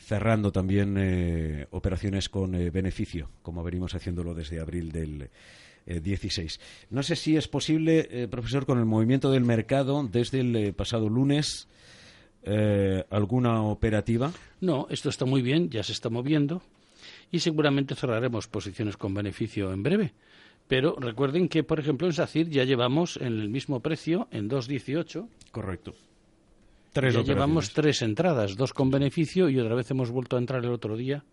cerrando 0.04 0.52
también 0.52 0.96
eh, 0.98 1.66
operaciones 1.70 2.28
con 2.28 2.54
eh, 2.54 2.70
beneficio, 2.70 3.30
como 3.42 3.62
venimos 3.62 3.94
haciéndolo 3.94 4.34
desde 4.34 4.60
abril 4.60 4.92
del 4.92 5.30
eh, 5.86 6.00
16. 6.00 6.60
No 6.90 7.02
sé 7.02 7.14
si 7.14 7.36
es 7.36 7.46
posible, 7.46 8.08
eh, 8.10 8.28
profesor, 8.28 8.64
con 8.64 8.78
el 8.78 8.86
movimiento 8.86 9.30
del 9.30 9.44
mercado 9.44 10.08
desde 10.10 10.40
el 10.40 10.56
eh, 10.56 10.72
pasado 10.72 11.08
lunes, 11.08 11.68
alguna 13.08 13.62
operativa. 13.62 14.30
No, 14.60 14.86
esto 14.90 15.08
está 15.08 15.24
muy 15.24 15.40
bien, 15.40 15.70
ya 15.70 15.82
se 15.82 15.92
está 15.92 16.10
moviendo 16.10 16.60
y 17.30 17.38
seguramente 17.38 17.94
cerraremos 17.94 18.48
posiciones 18.48 18.98
con 18.98 19.14
beneficio 19.14 19.72
en 19.72 19.82
breve. 19.82 20.12
Pero 20.68 20.94
recuerden 20.98 21.48
que, 21.48 21.64
por 21.64 21.80
ejemplo, 21.80 22.06
en 22.06 22.12
SACIR 22.12 22.50
ya 22.50 22.64
llevamos 22.64 23.16
en 23.16 23.40
el 23.40 23.48
mismo 23.48 23.80
precio, 23.80 24.28
en 24.30 24.50
2.18. 24.50 25.26
Correcto. 25.52 25.94
Ya 26.94 27.00
Tres 27.00 27.14
llevamos 27.26 27.64
operaciones. 27.66 27.72
tres 27.74 28.02
entradas, 28.02 28.56
dos 28.56 28.72
con 28.72 28.90
beneficio 28.90 29.48
y 29.48 29.58
otra 29.58 29.74
vez 29.74 29.90
hemos 29.90 30.10
vuelto 30.10 30.36
a 30.36 30.38
entrar 30.38 30.64
el 30.64 30.70
otro 30.70 30.96
día. 30.96 31.24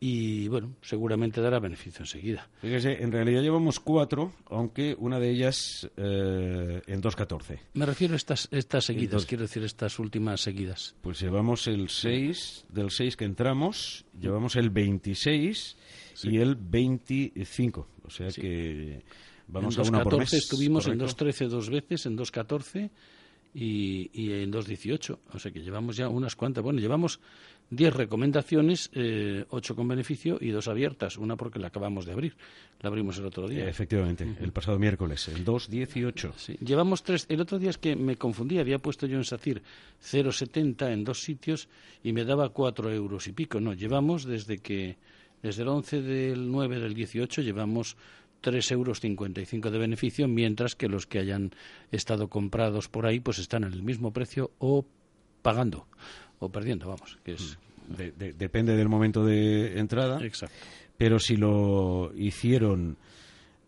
Y 0.00 0.48
bueno, 0.48 0.74
seguramente 0.82 1.40
dará 1.40 1.58
beneficio 1.60 2.02
enseguida. 2.02 2.50
Fíjese, 2.60 3.02
en 3.02 3.10
realidad 3.10 3.40
llevamos 3.40 3.80
cuatro, 3.80 4.32
aunque 4.50 4.94
una 4.98 5.18
de 5.18 5.30
ellas 5.30 5.88
eh, 5.96 6.82
en 6.86 7.00
2.14. 7.00 7.60
Me 7.72 7.86
refiero 7.86 8.12
a 8.12 8.16
estas, 8.16 8.48
estas 8.50 8.84
seguidas, 8.84 9.04
Entonces- 9.06 9.28
quiero 9.28 9.42
decir 9.44 9.62
estas 9.62 9.98
últimas 9.98 10.42
seguidas. 10.42 10.94
Pues 11.00 11.20
llevamos 11.20 11.66
el 11.68 11.88
6, 11.88 12.66
del 12.68 12.90
6 12.90 13.16
que 13.16 13.24
entramos, 13.24 14.04
llevamos 14.20 14.56
el 14.56 14.68
26 14.68 15.76
y 16.24 16.36
el 16.38 16.56
25. 16.56 17.88
O 18.04 18.10
sea 18.10 18.30
Sí. 18.30 18.42
que 18.42 19.04
vamos 19.46 19.78
en 19.78 19.86
a 19.86 19.88
una 19.88 20.02
por 20.02 20.18
mes. 20.18 20.30
2.14 20.30 20.36
estuvimos, 20.36 20.86
en 20.88 20.98
correcto. 20.98 21.24
2.13 21.24 21.48
dos 21.48 21.70
veces, 21.70 22.04
en 22.04 22.16
2.14 22.18 22.90
y, 23.54 24.10
y 24.12 24.32
en 24.32 24.52
2.18. 24.52 25.18
O 25.32 25.38
sea 25.38 25.52
que 25.52 25.60
llevamos 25.60 25.96
ya 25.96 26.08
unas 26.08 26.34
cuantas. 26.36 26.62
Bueno, 26.62 26.80
llevamos 26.80 27.20
10 27.70 27.94
recomendaciones, 27.94 28.90
eh, 28.92 29.44
8 29.48 29.76
con 29.76 29.88
beneficio 29.88 30.38
y 30.40 30.50
dos 30.50 30.68
abiertas. 30.68 31.16
Una 31.16 31.36
porque 31.36 31.58
la 31.58 31.68
acabamos 31.68 32.04
de 32.04 32.12
abrir. 32.12 32.36
La 32.80 32.88
abrimos 32.88 33.18
el 33.18 33.26
otro 33.26 33.48
día. 33.48 33.68
Efectivamente, 33.68 34.36
el 34.40 34.52
pasado 34.52 34.78
miércoles, 34.78 35.28
el 35.28 35.44
2.18. 35.44 36.32
Sí. 36.36 36.56
Llevamos 36.60 37.02
tres. 37.02 37.26
El 37.28 37.40
otro 37.40 37.58
día 37.58 37.70
es 37.70 37.78
que 37.78 37.96
me 37.96 38.16
confundí, 38.16 38.58
había 38.58 38.78
puesto 38.78 39.06
yo 39.06 39.16
en 39.16 39.24
SACIR 39.24 39.62
0,70 40.02 40.92
en 40.92 41.04
dos 41.04 41.22
sitios 41.22 41.68
y 42.02 42.12
me 42.12 42.24
daba 42.24 42.50
4 42.50 42.92
euros 42.92 43.26
y 43.28 43.32
pico. 43.32 43.60
No, 43.60 43.72
llevamos 43.72 44.24
desde 44.24 44.58
que, 44.58 44.96
desde 45.42 45.62
el 45.62 45.68
11 45.68 46.02
del 46.02 46.50
9 46.50 46.80
del 46.80 46.94
18, 46.94 47.40
llevamos 47.40 47.96
3,55 48.44 49.52
euros 49.52 49.72
de 49.72 49.78
beneficio, 49.78 50.28
mientras 50.28 50.74
que 50.76 50.88
los 50.88 51.06
que 51.06 51.18
hayan 51.18 51.50
estado 51.90 52.28
comprados 52.28 52.88
por 52.88 53.06
ahí, 53.06 53.18
pues 53.20 53.38
están 53.38 53.64
en 53.64 53.72
el 53.72 53.82
mismo 53.82 54.12
precio 54.12 54.50
o 54.58 54.84
pagando 55.42 55.86
o 56.38 56.48
perdiendo, 56.50 56.88
vamos, 56.88 57.18
que 57.24 57.32
es. 57.32 57.58
De- 57.88 58.12
de- 58.12 58.32
depende 58.32 58.76
del 58.76 58.88
momento 58.88 59.24
de 59.24 59.78
entrada. 59.78 60.24
Exacto. 60.24 60.54
pero 60.96 61.18
si 61.18 61.36
lo 61.36 62.12
hicieron 62.16 62.96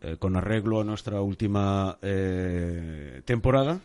eh, 0.01 0.17
con 0.19 0.37
arreglo 0.37 0.81
a 0.81 0.85
nuestra 0.85 1.21
última 1.21 1.99
eh, 2.01 3.21
temporada, 3.25 3.81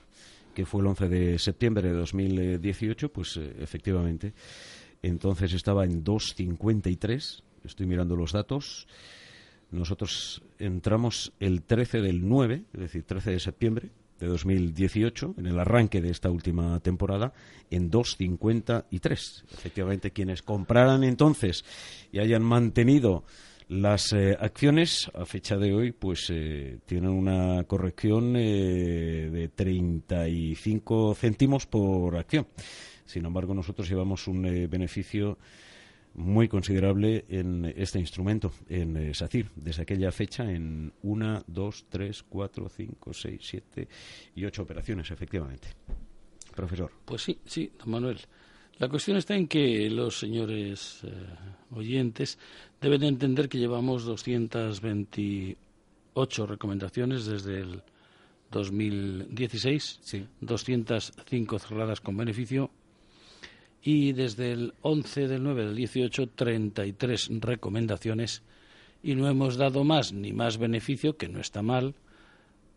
que 0.53 0.65
fue 0.65 0.81
el 0.81 0.87
11 0.87 1.09
de 1.09 1.39
septiembre 1.39 1.87
de 1.89 1.95
2018, 1.95 3.09
pues 3.11 3.37
eh, 3.37 3.55
efectivamente, 3.59 4.33
entonces 5.01 5.53
estaba 5.53 5.85
en 5.85 6.03
2.53, 6.03 7.41
estoy 7.65 7.85
mirando 7.87 8.15
los 8.15 8.31
datos, 8.33 8.87
nosotros 9.71 10.43
entramos 10.59 11.33
el 11.39 11.63
13 11.63 12.01
del 12.01 12.27
9, 12.27 12.63
es 12.73 12.79
decir, 12.79 13.03
13 13.03 13.31
de 13.31 13.39
septiembre 13.39 13.89
de 14.19 14.27
2018, 14.27 15.35
en 15.37 15.47
el 15.47 15.59
arranque 15.59 16.01
de 16.01 16.11
esta 16.11 16.29
última 16.29 16.79
temporada, 16.79 17.33
en 17.69 17.89
2.53. 17.89 19.43
Efectivamente, 19.53 20.11
quienes 20.11 20.43
compraran 20.43 21.03
entonces 21.03 21.65
y 22.11 22.19
hayan 22.19 22.43
mantenido 22.43 23.23
Las 23.71 24.11
eh, 24.11 24.35
acciones 24.37 25.09
a 25.13 25.25
fecha 25.25 25.55
de 25.55 25.73
hoy 25.73 25.93
pues 25.93 26.29
eh, 26.29 26.79
tienen 26.85 27.09
una 27.09 27.63
corrección 27.63 28.35
eh, 28.35 29.29
de 29.31 29.47
35 29.47 31.15
céntimos 31.15 31.67
por 31.67 32.17
acción. 32.17 32.47
Sin 33.05 33.25
embargo, 33.25 33.53
nosotros 33.53 33.87
llevamos 33.87 34.27
un 34.27 34.41
beneficio 34.69 35.37
muy 36.13 36.47
considerable 36.47 37.25
en 37.29 37.65
este 37.75 37.99
instrumento, 37.99 38.53
en 38.67 39.13
SACIR, 39.13 39.51
desde 39.55 39.83
aquella 39.83 40.11
fecha 40.11 40.51
en 40.51 40.91
una, 41.03 41.43
dos, 41.47 41.85
tres, 41.89 42.23
cuatro, 42.23 42.67
cinco, 42.69 43.13
seis, 43.13 43.41
siete 43.43 43.87
y 44.35 44.43
ocho 44.45 44.63
operaciones, 44.63 45.11
efectivamente. 45.11 45.67
Profesor. 46.55 46.91
Pues 47.05 47.21
sí, 47.21 47.39
sí, 47.45 47.71
don 47.79 47.91
Manuel. 47.91 48.19
La 48.77 48.89
cuestión 48.89 49.15
está 49.17 49.35
en 49.35 49.47
que 49.47 49.89
los 49.89 50.19
señores 50.19 50.99
eh, 51.03 51.13
oyentes 51.71 52.37
deben 52.81 53.03
entender 53.03 53.47
que 53.47 53.59
llevamos 53.59 54.03
228 54.05 56.47
recomendaciones 56.47 57.25
desde 57.25 57.59
el 57.59 57.83
2016, 58.49 59.99
sí. 60.01 60.25
205 60.41 61.59
cerradas 61.59 62.01
con 62.01 62.17
beneficio 62.17 62.71
y 63.81 64.13
desde 64.13 64.51
el 64.51 64.73
11 64.81 65.27
del 65.27 65.43
9 65.43 65.65
del 65.65 65.75
18 65.75 66.29
33 66.35 67.29
recomendaciones 67.39 68.43
y 69.03 69.15
no 69.15 69.27
hemos 69.27 69.57
dado 69.57 69.83
más 69.83 70.13
ni 70.13 70.31
más 70.33 70.57
beneficio, 70.57 71.17
que 71.17 71.27
no 71.27 71.39
está 71.39 71.61
mal, 71.61 71.95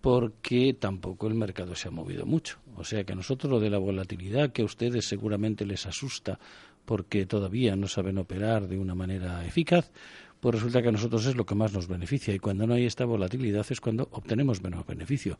porque 0.01 0.75
tampoco 0.75 1.27
el 1.27 1.35
mercado 1.35 1.75
se 1.75 1.89
ha 1.89 1.91
movido 1.91 2.27
mucho. 2.27 2.59
O 2.77 2.85
sea 2.85 3.05
que 3.05 3.13
a 3.13 3.17
nosotros 3.17 3.51
lo 3.51 3.61
de 3.61 3.71
la 3.71 3.79
volatilidad, 3.79 4.53
que 4.53 4.63
a 4.63 4.67
ustedes 4.67 5.07
seguramente 5.07 5.67
les 5.67 5.87
asusta 5.87 6.39
porque 6.85 7.27
todavía 7.27 7.77
no 7.77 7.89
saben 7.89 8.19
operar 8.19 8.69
de 8.69 8.79
una 8.79 8.95
manera 8.95 9.45
eficaz, 9.47 9.91
pues 10.45 10.57
resulta 10.57 10.83
que 10.83 10.89
a 10.89 10.93
nosotros 10.93 11.25
es 11.25 11.37
lo 11.37 11.47
que 11.47 11.55
más 11.55 11.73
nos 11.73 11.89
beneficia 11.89 12.35
y 12.35 12.39
cuando 12.39 12.67
no 12.67 12.75
hay 12.75 12.85
esta 12.85 13.07
volatilidad 13.07 13.65
es 13.71 13.81
cuando 13.81 14.11
obtenemos 14.13 14.63
menos 14.63 14.87
beneficio. 14.87 15.39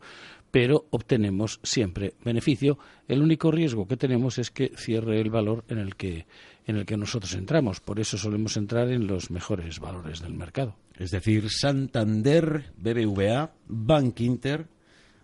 Pero 0.51 0.87
obtenemos 0.89 1.61
siempre 1.63 2.15
beneficio. 2.25 2.79
El 3.07 3.21
único 3.21 3.51
riesgo 3.51 3.87
que 3.87 3.99
tenemos 3.99 4.39
es 4.39 4.51
que 4.51 4.73
cierre 4.79 5.21
el 5.21 5.29
valor 5.29 5.63
en 5.69 5.77
el 5.77 5.95
que, 5.97 6.25
en 6.67 6.77
el 6.77 6.87
que 6.87 6.97
nosotros 6.97 7.35
entramos. 7.35 7.81
Por 7.81 8.01
eso 8.01 8.17
solemos 8.17 8.57
entrar 8.57 8.91
en 8.91 9.07
los 9.07 9.31
mejores 9.31 9.79
valores 9.79 10.23
del 10.23 10.33
mercado. 10.33 10.75
Es 10.95 11.11
decir, 11.11 11.51
Santander, 11.51 12.73
BBVA, 12.79 13.53
Bank 13.69 14.21
Inter, 14.21 14.69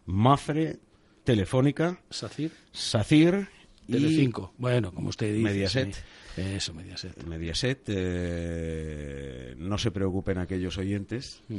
Mafre, 0.05 0.79
Telefónica, 1.25 2.03
SACIR, 2.11 2.53
SACIR 2.71 3.49
Telecinco. 3.91 4.55
Bueno, 4.59 4.93
como 4.93 5.09
usted 5.09 5.33
dice. 5.33 5.43
Mediaset. 5.43 5.97
Eso, 6.37 6.75
Mediaset. 6.75 7.25
Mediaset. 7.25 7.83
Eh, 7.89 9.55
no 9.59 9.79
se 9.79 9.91
preocupen 9.91 10.39
aquellos 10.39 10.79
oyentes 10.79 11.43
mm. 11.49 11.59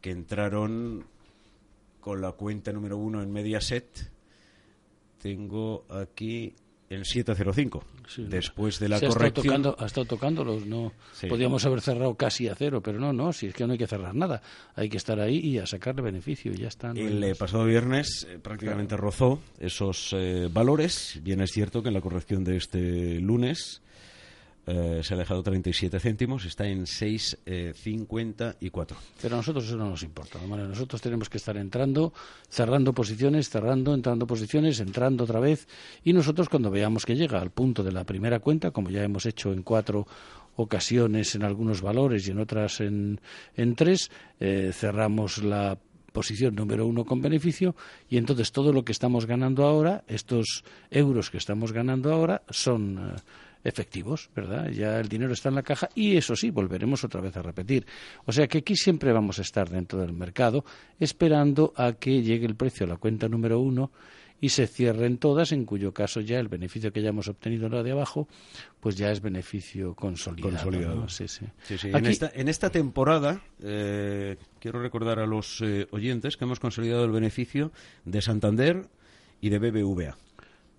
que 0.00 0.10
entraron 0.10 1.04
con 2.00 2.20
la 2.20 2.32
cuenta 2.32 2.72
número 2.72 2.96
uno 2.96 3.22
en 3.22 3.32
Mediaset. 3.32 4.10
Tengo 5.20 5.84
aquí 5.88 6.54
el 6.90 7.04
705. 7.04 7.84
después 8.28 8.78
de 8.78 8.88
la 8.88 9.00
corrección. 9.00 9.74
ha 9.78 9.86
estado 9.86 10.06
tocándolos, 10.06 10.66
no. 10.66 10.92
Podríamos 11.28 11.64
haber 11.66 11.80
cerrado 11.80 12.14
casi 12.14 12.48
a 12.48 12.54
cero, 12.54 12.80
pero 12.82 12.98
no, 12.98 13.12
no, 13.12 13.32
si 13.32 13.46
es 13.46 13.54
que 13.54 13.66
no 13.66 13.72
hay 13.72 13.78
que 13.78 13.86
cerrar 13.86 14.14
nada. 14.14 14.42
Hay 14.74 14.88
que 14.88 14.96
estar 14.96 15.20
ahí 15.20 15.38
y 15.38 15.58
a 15.58 15.66
sacarle 15.66 16.02
beneficio 16.02 16.52
y 16.52 16.56
ya 16.56 16.68
está. 16.68 16.90
el 16.90 17.22
eh, 17.22 17.34
pasado 17.34 17.64
viernes 17.64 18.26
eh, 18.28 18.38
prácticamente 18.38 18.96
rozó 18.96 19.40
esos 19.58 20.14
eh, 20.16 20.48
valores. 20.50 21.20
Bien 21.22 21.40
es 21.40 21.50
cierto 21.50 21.82
que 21.82 21.88
en 21.88 21.94
la 21.94 22.00
corrección 22.00 22.44
de 22.44 22.56
este 22.56 23.20
lunes 23.20 23.82
eh, 24.68 25.00
se 25.02 25.14
ha 25.14 25.16
dejado 25.16 25.42
37 25.42 25.98
céntimos, 25.98 26.44
está 26.44 26.66
en 26.66 26.84
6,54. 26.84 27.38
Eh, 27.46 27.72
Pero 29.22 29.34
a 29.34 29.38
nosotros 29.38 29.64
eso 29.64 29.76
no 29.76 29.88
nos 29.88 30.02
importa. 30.02 30.38
Nosotros 30.46 31.00
tenemos 31.00 31.30
que 31.30 31.38
estar 31.38 31.56
entrando, 31.56 32.12
cerrando 32.48 32.92
posiciones, 32.92 33.48
cerrando, 33.48 33.94
entrando 33.94 34.26
posiciones, 34.26 34.80
entrando 34.80 35.24
otra 35.24 35.40
vez. 35.40 35.66
Y 36.04 36.12
nosotros 36.12 36.48
cuando 36.48 36.70
veamos 36.70 37.06
que 37.06 37.16
llega 37.16 37.40
al 37.40 37.50
punto 37.50 37.82
de 37.82 37.92
la 37.92 38.04
primera 38.04 38.40
cuenta, 38.40 38.70
como 38.70 38.90
ya 38.90 39.02
hemos 39.02 39.24
hecho 39.24 39.52
en 39.52 39.62
cuatro 39.62 40.06
ocasiones 40.56 41.34
en 41.34 41.44
algunos 41.44 41.80
valores 41.80 42.26
y 42.26 42.32
en 42.32 42.40
otras 42.40 42.80
en, 42.80 43.20
en 43.56 43.76
tres, 43.76 44.10
eh, 44.40 44.72
cerramos 44.74 45.42
la 45.42 45.78
posición 46.18 46.56
número 46.56 46.84
uno 46.84 47.04
con 47.04 47.22
beneficio 47.22 47.76
y 48.10 48.16
entonces 48.16 48.50
todo 48.50 48.72
lo 48.72 48.84
que 48.84 48.90
estamos 48.90 49.24
ganando 49.24 49.64
ahora, 49.64 50.02
estos 50.08 50.64
euros 50.90 51.30
que 51.30 51.38
estamos 51.38 51.70
ganando 51.72 52.12
ahora, 52.12 52.42
son 52.50 53.14
efectivos, 53.62 54.28
¿verdad? 54.34 54.68
Ya 54.70 54.98
el 54.98 55.08
dinero 55.08 55.32
está 55.32 55.48
en 55.48 55.54
la 55.54 55.62
caja 55.62 55.88
y 55.94 56.16
eso 56.16 56.34
sí, 56.34 56.50
volveremos 56.50 57.04
otra 57.04 57.20
vez 57.20 57.36
a 57.36 57.42
repetir. 57.42 57.86
O 58.26 58.32
sea 58.32 58.48
que 58.48 58.58
aquí 58.58 58.74
siempre 58.74 59.12
vamos 59.12 59.38
a 59.38 59.42
estar 59.42 59.70
dentro 59.70 60.00
del 60.00 60.12
mercado 60.12 60.64
esperando 60.98 61.72
a 61.76 61.92
que 61.92 62.20
llegue 62.20 62.46
el 62.46 62.56
precio 62.56 62.84
a 62.84 62.88
la 62.88 62.96
cuenta 62.96 63.28
número 63.28 63.60
uno 63.60 63.92
y 64.40 64.50
se 64.50 64.66
cierren 64.66 65.18
todas, 65.18 65.52
en 65.52 65.64
cuyo 65.64 65.92
caso 65.92 66.20
ya 66.20 66.38
el 66.38 66.48
beneficio 66.48 66.92
que 66.92 67.02
ya 67.02 67.08
hemos 67.08 67.28
obtenido 67.28 67.66
en 67.66 67.72
la 67.72 67.82
de 67.82 67.92
abajo, 67.92 68.28
pues 68.80 68.96
ya 68.96 69.10
es 69.10 69.20
beneficio 69.20 69.94
consolidado. 69.94 71.08
Sí, 71.08 71.26
sí. 71.28 71.44
En, 71.84 72.06
esta, 72.06 72.30
en, 72.34 72.48
esta, 72.48 72.70
temporada, 72.70 73.42
eh, 73.62 74.36
quiero 74.60 74.80
recordar 74.80 75.18
a 75.18 75.26
los 75.26 75.60
eh, 75.62 75.88
oyentes 75.90 76.36
que 76.36 76.44
hemos 76.44 76.60
consolidado 76.60 77.04
el 77.04 77.10
beneficio 77.10 77.72
de 78.04 78.22
Santander 78.22 78.86
y 79.40 79.50
de 79.50 79.58
BBVA. 79.58 80.16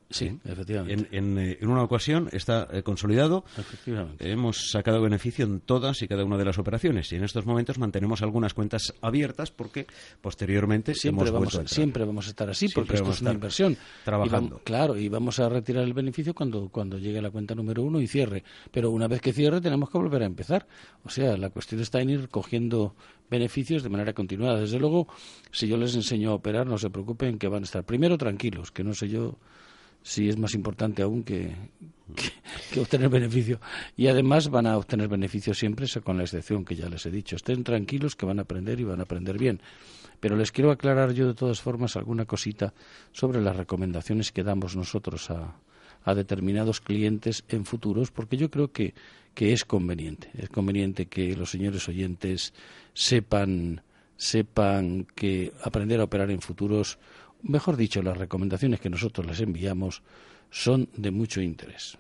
Sí, 0.10 0.39
efectivamente. 0.43 1.08
En, 1.12 1.38
eh, 1.38 1.58
en, 1.62 1.69
una 1.69 1.84
ocasión 1.84 2.30
está 2.32 2.67
eh, 2.72 2.82
consolidado. 2.82 3.45
Efectivamente. 3.58 4.32
Hemos 4.32 4.72
sacado 4.72 5.02
beneficio 5.02 5.45
en 5.45 5.60
todas 5.60 6.02
y 6.02 6.08
cada 6.08 6.26
una 6.26 6.38
de 6.38 6.45
las 6.45 6.58
operaciones 6.58 7.12
y 7.12 7.15
en 7.17 7.24
estos 7.24 7.45
momentos 7.45 7.78
mantenemos 7.78 8.24
algunas 8.24 8.56
cuentas 8.56 8.93
abiertas 9.02 9.52
porque 9.52 9.86
posteriormente 10.19 10.95
siempre 10.95 11.30
vamos 11.30 11.56
a, 11.56 11.67
siempre 11.67 12.06
vamos 12.06 12.26
a 12.26 12.30
estar 12.32 12.50
así 12.50 12.69
porque 12.69 12.95
esto 12.95 13.12
es 13.12 13.22
una 13.22 13.34
inversión. 13.34 13.78
Trabajando. 14.04 14.62
claro, 14.63 14.98
y 14.98 15.10
vamos 15.10 15.39
a 15.39 15.48
retirar 15.48 15.84
el 15.84 15.93
beneficio 15.93 16.34
cuando 16.34 16.69
cuando 16.69 16.98
llegue 16.98 17.22
la 17.22 17.30
cuenta 17.30 17.54
número 17.54 17.84
uno 17.84 18.02
y 18.02 18.08
cierre. 18.08 18.43
Pero 18.72 18.89
una 18.89 19.08
vez 19.08 19.22
que 19.22 19.32
cierre 19.32 19.62
tenemos 19.62 19.91
que 19.91 19.98
volver 20.00 20.24
a 20.24 20.26
empezar. 20.26 20.67
O 21.04 21.10
sea, 21.10 21.38
la 21.38 21.52
cuestión 21.52 21.82
está 21.82 22.02
en 22.02 22.10
ir 22.10 22.30
cogiendo 22.30 22.95
beneficios 23.30 23.84
de 23.84 23.89
manera 23.89 24.13
continuada. 24.13 24.60
Desde 24.60 24.80
luego, 24.80 25.08
si 25.52 25.67
yo 25.67 25.78
les 25.78 25.95
enseño 25.95 26.32
a 26.32 26.34
operar, 26.34 26.65
no 26.65 26.78
se 26.78 26.89
preocupen 26.89 27.38
que 27.38 27.48
van 27.48 27.62
a 27.62 27.65
estar 27.65 27.84
primero 27.84 28.17
tranquilos, 28.17 28.72
que 28.72 28.84
no 28.84 28.93
sé 28.93 29.08
yo 29.08 29.38
sí 30.02 30.30
es 30.30 30.38
más 30.38 30.54
importante 30.54 31.02
aún 31.02 31.24
que, 31.24 31.54
que, 32.72 32.80
obtener 32.80 33.10
beneficio. 33.10 33.60
Y 33.96 34.08
además 34.08 34.50
van 34.50 34.68
a 34.68 34.78
obtener 34.78 35.08
beneficio 35.08 35.54
siempre, 35.54 35.88
con 36.04 36.18
la 36.18 36.24
excepción 36.24 36.66
que 36.66 36.76
ya 36.76 36.90
les 36.90 37.06
he 37.06 37.12
dicho. 37.12 37.36
Estén 37.36 37.64
tranquilos 37.64 38.16
que 38.16 38.26
van 38.26 38.40
a 38.40 38.44
aprender 38.44 38.80
y 38.80 38.84
van 38.84 39.00
a 39.00 39.04
aprender 39.04 39.38
bien. 39.38 39.62
Pero 40.20 40.36
les 40.36 40.52
quiero 40.52 40.72
aclarar 40.72 41.14
yo 41.14 41.28
de 41.28 41.34
todas 41.34 41.62
formas 41.62 41.96
alguna 41.96 42.26
cosita 42.26 42.74
sobre 43.12 43.42
las 43.42 43.56
recomendaciones 43.56 44.32
que 44.32 44.44
damos 44.44 44.76
nosotros 44.76 45.30
a, 45.30 45.56
a 46.04 46.14
determinados 46.14 46.82
clientes 46.82 47.44
en 47.48 47.66
futuros, 47.66 48.12
porque 48.12 48.38
yo 48.38 48.50
creo 48.50 48.72
que, 48.72 48.94
que 49.34 49.54
es 49.54 49.64
conveniente. 49.64 50.30
Es 50.38 50.50
conveniente 50.50 51.06
que 51.06 51.36
los 51.36 51.52
señores 51.52 51.88
oyentes 51.88 52.54
sepan 52.94 53.82
sepan 54.20 55.08
que 55.16 55.54
aprender 55.64 56.02
a 56.02 56.04
operar 56.04 56.30
en 56.30 56.42
futuros 56.42 57.00
mejor 57.43 57.78
dicho, 57.78 58.02
las 58.02 58.17
recomendaciones 58.17 58.80
que 58.80 58.89
nosotros 58.89 59.25
les 59.25 59.39
enviamos 59.41 60.02
son 60.49 60.89
de 60.95 61.12
mucho 61.12 61.41
interés. 61.41 61.97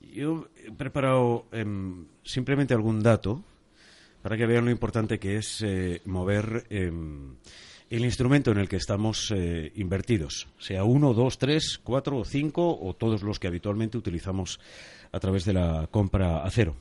Yo 0.00 0.48
he 0.56 0.72
preparado 0.72 1.46
em, 1.52 2.06
simplemente 2.24 2.74
algún 2.74 3.02
dato 3.02 3.42
para 4.22 4.36
que 4.36 4.46
vean 4.46 4.64
lo 4.64 4.70
importante 4.70 5.18
que 5.18 5.36
es 5.36 5.62
eh, 5.62 6.02
mover 6.04 6.66
em, 6.68 7.36
el 7.88 8.04
instrumento 8.04 8.50
en 8.50 8.58
el 8.58 8.68
que 8.68 8.76
estamos 8.76 9.32
eh, 9.34 9.72
invertidos, 9.76 10.48
sea 10.58 10.84
uno, 10.84 11.14
dos, 11.14 11.38
tres, 11.38 11.80
cuatro 11.82 12.18
o 12.18 12.24
cinco 12.24 12.78
o 12.80 12.94
todos 12.94 13.22
los 13.22 13.38
que 13.38 13.48
habitualmente 13.48 13.98
utilizamos 13.98 14.60
a 15.12 15.20
través 15.20 15.44
de 15.44 15.54
la 15.54 15.88
compra 15.90 16.42
a 16.42 16.50
cero 16.50 16.76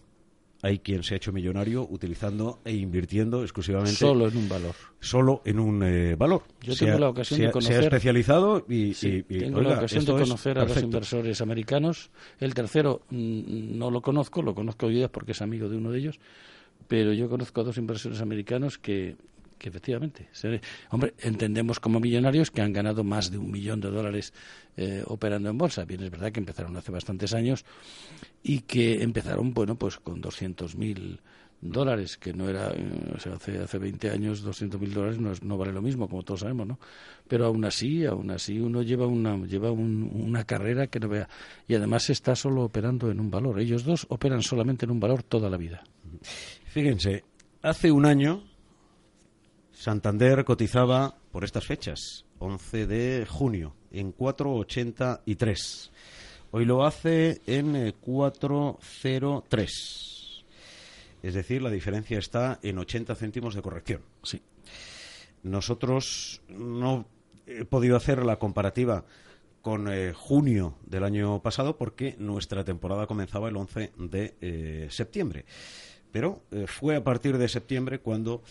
hay 0.61 0.79
quien 0.79 1.03
se 1.03 1.13
ha 1.13 1.17
hecho 1.17 1.31
millonario 1.31 1.87
utilizando 1.89 2.59
e 2.65 2.73
invirtiendo 2.75 3.43
exclusivamente 3.43 3.95
solo 3.95 4.27
en 4.27 4.37
un 4.37 4.49
valor. 4.49 4.75
solo 4.99 5.41
en 5.45 5.59
un 5.59 5.83
eh, 5.83 6.15
valor. 6.15 6.43
Yo 6.61 6.75
tengo 6.75 6.99
la 6.99 7.09
ocasión 7.09 7.39
de 7.39 7.51
conocer 7.51 7.73
se 7.75 7.79
ha 7.79 7.83
especializado 7.83 8.65
y, 8.67 8.93
tengo 9.23 9.61
la 9.61 9.77
ocasión 9.77 10.05
de 10.05 10.11
conocer 10.11 10.59
a 10.59 10.65
dos 10.65 10.81
inversores 10.81 11.41
americanos. 11.41 12.11
El 12.39 12.53
tercero 12.53 13.01
mm, 13.09 13.77
no 13.77 13.91
lo 13.91 14.01
conozco 14.01 14.41
lo 14.41 14.53
conozco 14.53 14.87
hoy 14.87 14.95
día 14.95 15.11
porque 15.11 15.31
es 15.31 15.41
amigo 15.41 15.69
de 15.69 15.77
uno 15.77 15.91
de 15.91 15.99
ellos 15.99 16.19
pero 16.89 17.13
yo 17.13 17.29
conozco 17.29 17.61
a 17.61 17.63
dos 17.63 17.77
inversores 17.77 18.19
americanos 18.19 18.77
que 18.77 19.15
que 19.59 19.69
efectivamente, 19.69 20.29
hombre, 20.89 21.13
entendemos 21.19 21.79
como 21.79 21.99
millonarios 21.99 22.49
que 22.49 22.61
han 22.61 22.73
ganado 22.73 23.03
más 23.03 23.29
de 23.29 23.37
un 23.37 23.51
millón 23.51 23.81
de 23.81 23.91
dólares 23.91 24.33
eh, 24.77 25.03
operando 25.05 25.49
en 25.49 25.57
bolsa. 25.57 25.85
Bien, 25.85 26.01
es 26.01 26.09
verdad 26.09 26.31
que 26.31 26.39
empezaron 26.39 26.75
hace 26.77 26.91
bastantes 26.91 27.33
años 27.33 27.65
y 28.41 28.61
que 28.61 29.03
empezaron, 29.03 29.53
bueno, 29.53 29.75
pues 29.75 29.97
con 29.97 30.21
200.000 30.21 30.75
mil 30.77 31.19
dólares, 31.61 32.17
que 32.17 32.33
no 32.33 32.47
era, 32.49 32.71
eh, 32.71 33.13
o 33.15 33.19
sea, 33.19 33.33
hace, 33.33 33.59
hace 33.59 33.77
20 33.77 34.09
años 34.09 34.45
200.000 34.45 34.79
mil 34.79 34.93
dólares 34.93 35.19
no, 35.19 35.31
no, 35.41 35.57
vale 35.57 35.73
lo 35.73 35.81
mismo, 35.81 36.07
como 36.07 36.23
todos 36.23 36.41
sabemos, 36.41 36.67
¿no? 36.67 36.79
Pero 37.27 37.45
aún 37.45 37.65
así, 37.65 38.05
aún 38.05 38.31
así 38.31 38.59
uno 38.59 38.81
lleva 38.81 39.07
una, 39.07 39.37
lleva 39.45 39.71
una 39.71 40.45
carrera 40.45 40.87
que 40.87 40.99
no 40.99 41.09
vea. 41.09 41.27
Y 41.67 41.75
además 41.75 42.09
está 42.09 42.35
solo 42.35 42.63
operando 42.63 43.11
en 43.11 43.19
un 43.19 43.29
valor. 43.29 43.59
Ellos 43.59 43.83
dos 43.83 44.05
operan 44.09 44.41
solamente 44.41 44.85
en 44.85 44.91
un 44.91 44.99
valor 44.99 45.23
toda 45.23 45.49
la 45.49 45.57
vida. 45.57 45.83
Fíjense, 46.65 47.23
hace 47.61 47.91
un 47.91 48.05
año 48.05 48.48
Santander 49.79 50.43
cotizaba 50.43 51.15
por 51.31 51.45
estas 51.45 51.65
fechas, 51.65 52.25
11 52.39 52.85
de 52.85 53.25
junio, 53.25 53.77
en 53.91 54.13
4,83. 54.13 55.89
Hoy 56.51 56.65
lo 56.65 56.83
hace 56.83 57.39
en 57.47 57.75
4,03. 57.75 59.61
Eh, 59.61 59.67
es 61.23 61.33
decir, 61.33 61.61
la 61.61 61.69
diferencia 61.69 62.19
está 62.19 62.59
en 62.61 62.77
80 62.77 63.15
céntimos 63.15 63.55
de 63.55 63.61
corrección. 63.61 64.01
Sí. 64.21 64.41
Nosotros 65.43 66.41
no 66.49 67.05
he 67.47 67.63
podido 67.63 67.95
hacer 67.95 68.25
la 68.25 68.37
comparativa 68.37 69.05
con 69.61 69.87
eh, 69.87 70.11
junio 70.13 70.75
del 70.87 71.05
año 71.05 71.41
pasado 71.41 71.77
porque 71.77 72.17
nuestra 72.19 72.65
temporada 72.65 73.07
comenzaba 73.07 73.47
el 73.47 73.55
11 73.55 73.93
de 73.97 74.35
eh, 74.41 74.87
septiembre. 74.91 75.45
Pero 76.11 76.43
eh, 76.51 76.65
fue 76.67 76.97
a 76.97 77.03
partir 77.05 77.37
de 77.37 77.47
septiembre 77.47 77.99
cuando 77.99 78.43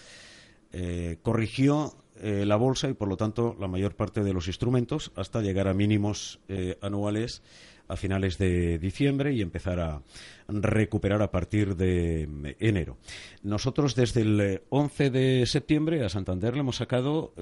corrigió 1.22 1.94
la 2.20 2.57
bolsa 2.57 2.88
y 2.88 2.94
por 2.94 3.09
lo 3.09 3.16
tanto 3.16 3.57
la 3.59 3.68
mayor 3.68 3.94
parte 3.94 4.22
de 4.22 4.33
los 4.33 4.48
instrumentos 4.48 5.12
hasta 5.16 5.40
llegar 5.40 5.68
a 5.68 5.74
mínimos 5.74 6.40
anuales 6.81 7.42
a 7.87 7.96
finales 7.96 8.37
de 8.37 8.78
diciembre 8.78 9.33
y 9.33 9.40
empezar 9.40 9.81
a 9.81 10.02
recuperar 10.48 11.22
a 11.22 11.31
partir 11.31 11.74
de 11.74 12.28
enero. 12.59 12.98
Nosotros 13.42 13.94
desde 13.94 14.20
el 14.20 14.62
11 14.68 15.11
de 15.11 15.46
septiembre 15.46 16.04
a 16.04 16.11
Santander 16.11 16.54
le 16.54 16.61
hemos 16.61 16.76
sacado 16.76 17.33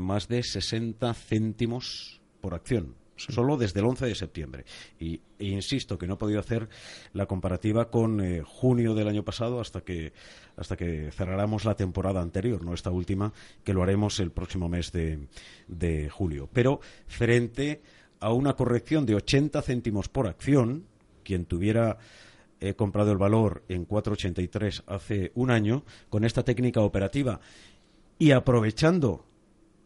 más 0.00 0.28
de 0.28 0.42
60 0.42 1.12
céntimos 1.12 2.20
por 2.40 2.54
acción. 2.54 2.99
Solo 3.28 3.56
desde 3.56 3.80
el 3.80 3.86
11 3.86 4.06
de 4.06 4.14
septiembre. 4.14 4.64
Y 4.98 5.20
e 5.38 5.46
insisto 5.46 5.98
que 5.98 6.06
no 6.06 6.14
he 6.14 6.16
podido 6.16 6.40
hacer 6.40 6.68
la 7.12 7.26
comparativa 7.26 7.90
con 7.90 8.20
eh, 8.20 8.42
junio 8.44 8.94
del 8.94 9.08
año 9.08 9.24
pasado 9.24 9.60
hasta 9.60 9.82
que, 9.82 10.12
hasta 10.56 10.76
que 10.76 11.10
cerráramos 11.12 11.64
la 11.64 11.74
temporada 11.74 12.20
anterior, 12.20 12.64
no 12.64 12.74
esta 12.74 12.90
última, 12.90 13.32
que 13.64 13.74
lo 13.74 13.82
haremos 13.82 14.20
el 14.20 14.30
próximo 14.30 14.68
mes 14.68 14.92
de, 14.92 15.28
de 15.68 16.08
julio. 16.08 16.48
Pero 16.52 16.80
frente 17.06 17.82
a 18.20 18.32
una 18.32 18.54
corrección 18.54 19.06
de 19.06 19.14
80 19.14 19.62
céntimos 19.62 20.08
por 20.08 20.26
acción, 20.26 20.84
quien 21.24 21.44
tuviera 21.44 21.98
eh, 22.60 22.74
comprado 22.74 23.12
el 23.12 23.18
valor 23.18 23.64
en 23.68 23.88
4,83 23.88 24.82
hace 24.86 25.32
un 25.34 25.50
año, 25.50 25.82
con 26.10 26.24
esta 26.24 26.44
técnica 26.44 26.82
operativa 26.82 27.40
y 28.18 28.32
aprovechando 28.32 29.24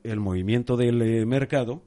el 0.03 0.19
movimiento 0.19 0.77
del 0.77 1.01
eh, 1.01 1.25
mercado, 1.25 1.83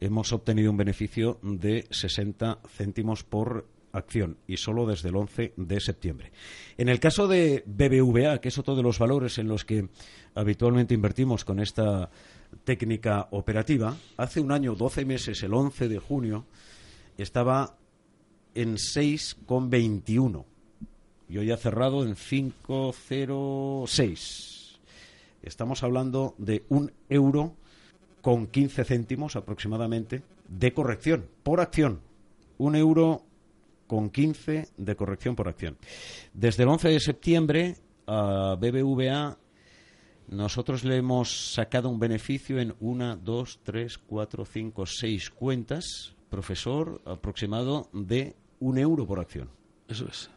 hemos 0.00 0.32
obtenido 0.32 0.70
un 0.70 0.76
beneficio 0.76 1.40
de 1.42 1.86
60 1.90 2.60
céntimos 2.68 3.24
por 3.24 3.66
acción 3.92 4.38
y 4.46 4.58
solo 4.58 4.86
desde 4.86 5.08
el 5.08 5.16
11 5.16 5.54
de 5.56 5.80
septiembre. 5.80 6.30
En 6.76 6.88
el 6.88 7.00
caso 7.00 7.26
de 7.26 7.64
BBVA, 7.66 8.40
que 8.40 8.48
es 8.48 8.58
otro 8.58 8.76
de 8.76 8.82
los 8.82 8.98
valores 8.98 9.38
en 9.38 9.48
los 9.48 9.64
que 9.64 9.88
habitualmente 10.34 10.92
invertimos 10.94 11.44
con 11.44 11.58
esta 11.60 12.10
técnica 12.64 13.28
operativa, 13.30 13.96
hace 14.16 14.40
un 14.40 14.50
año, 14.52 14.74
12 14.74 15.04
meses, 15.04 15.42
el 15.42 15.52
11 15.54 15.88
de 15.88 15.98
junio, 15.98 16.46
estaba 17.16 17.76
en 18.54 18.76
6,21 18.76 20.44
y 21.28 21.38
hoy 21.38 21.50
ha 21.50 21.56
cerrado 21.56 22.04
en 22.04 22.14
5,06. 22.14 24.78
Estamos 25.42 25.82
hablando 25.82 26.36
de 26.38 26.64
un 26.68 26.92
euro 27.08 27.56
con 28.28 28.46
15 28.46 28.84
céntimos 28.84 29.36
aproximadamente 29.36 30.22
de 30.48 30.74
corrección 30.74 31.24
por 31.42 31.62
acción. 31.62 32.02
Un 32.58 32.76
euro 32.76 33.22
con 33.86 34.10
15 34.10 34.68
de 34.76 34.96
corrección 34.96 35.34
por 35.34 35.48
acción. 35.48 35.78
Desde 36.34 36.64
el 36.64 36.68
11 36.68 36.90
de 36.90 37.00
septiembre 37.00 37.76
a 38.06 38.54
BBVA 38.60 39.38
nosotros 40.28 40.84
le 40.84 40.96
hemos 40.96 41.54
sacado 41.54 41.88
un 41.88 41.98
beneficio 41.98 42.60
en 42.60 42.74
una, 42.80 43.16
dos, 43.16 43.60
tres, 43.62 43.96
cuatro, 43.96 44.44
cinco, 44.44 44.84
seis 44.84 45.30
cuentas, 45.30 46.14
profesor, 46.28 47.00
aproximado 47.06 47.88
de 47.94 48.36
un 48.60 48.76
euro 48.76 49.06
por 49.06 49.20
acción. 49.20 49.48
Eso 49.88 50.06
es. 50.06 50.28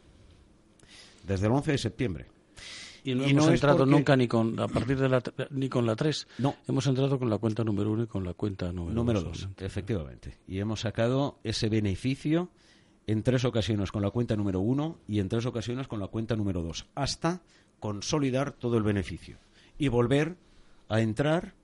Desde 1.27 1.47
el 1.47 1.51
11 1.51 1.73
de 1.73 1.77
septiembre. 1.77 2.40
Y 3.03 3.15
no 3.15 3.25
hemos 3.25 3.47
entrado 3.47 3.85
nunca 3.85 4.15
ni 4.15 4.27
con 4.27 4.59
a 4.59 4.67
partir 4.67 4.97
de 4.97 5.09
la 5.09 5.21
ni 5.49 5.69
con 5.69 5.85
la 5.85 5.95
3. 5.95 6.27
No. 6.39 6.55
Hemos 6.67 6.85
entrado 6.87 7.17
con 7.17 7.29
la 7.29 7.37
cuenta 7.37 7.63
número 7.63 7.91
1 7.91 8.03
y 8.03 8.07
con 8.07 8.23
la 8.23 8.33
cuenta 8.33 8.71
número 8.71 9.21
2. 9.21 9.49
efectivamente. 9.57 10.37
Y 10.47 10.59
hemos 10.59 10.81
sacado 10.81 11.39
ese 11.43 11.69
beneficio 11.69 12.49
en 13.07 13.23
tres 13.23 13.45
ocasiones 13.45 13.91
con 13.91 14.01
la 14.01 14.11
cuenta 14.11 14.35
número 14.35 14.59
1 14.59 14.99
y 15.07 15.19
en 15.19 15.29
tres 15.29 15.45
ocasiones 15.45 15.87
con 15.87 15.99
la 15.99 16.07
cuenta 16.07 16.35
número 16.35 16.61
2, 16.61 16.87
hasta 16.95 17.41
consolidar 17.79 18.51
todo 18.51 18.77
el 18.77 18.83
beneficio 18.83 19.37
y 19.77 19.87
volver 19.87 20.37
a 20.87 21.01
entrar 21.01 21.55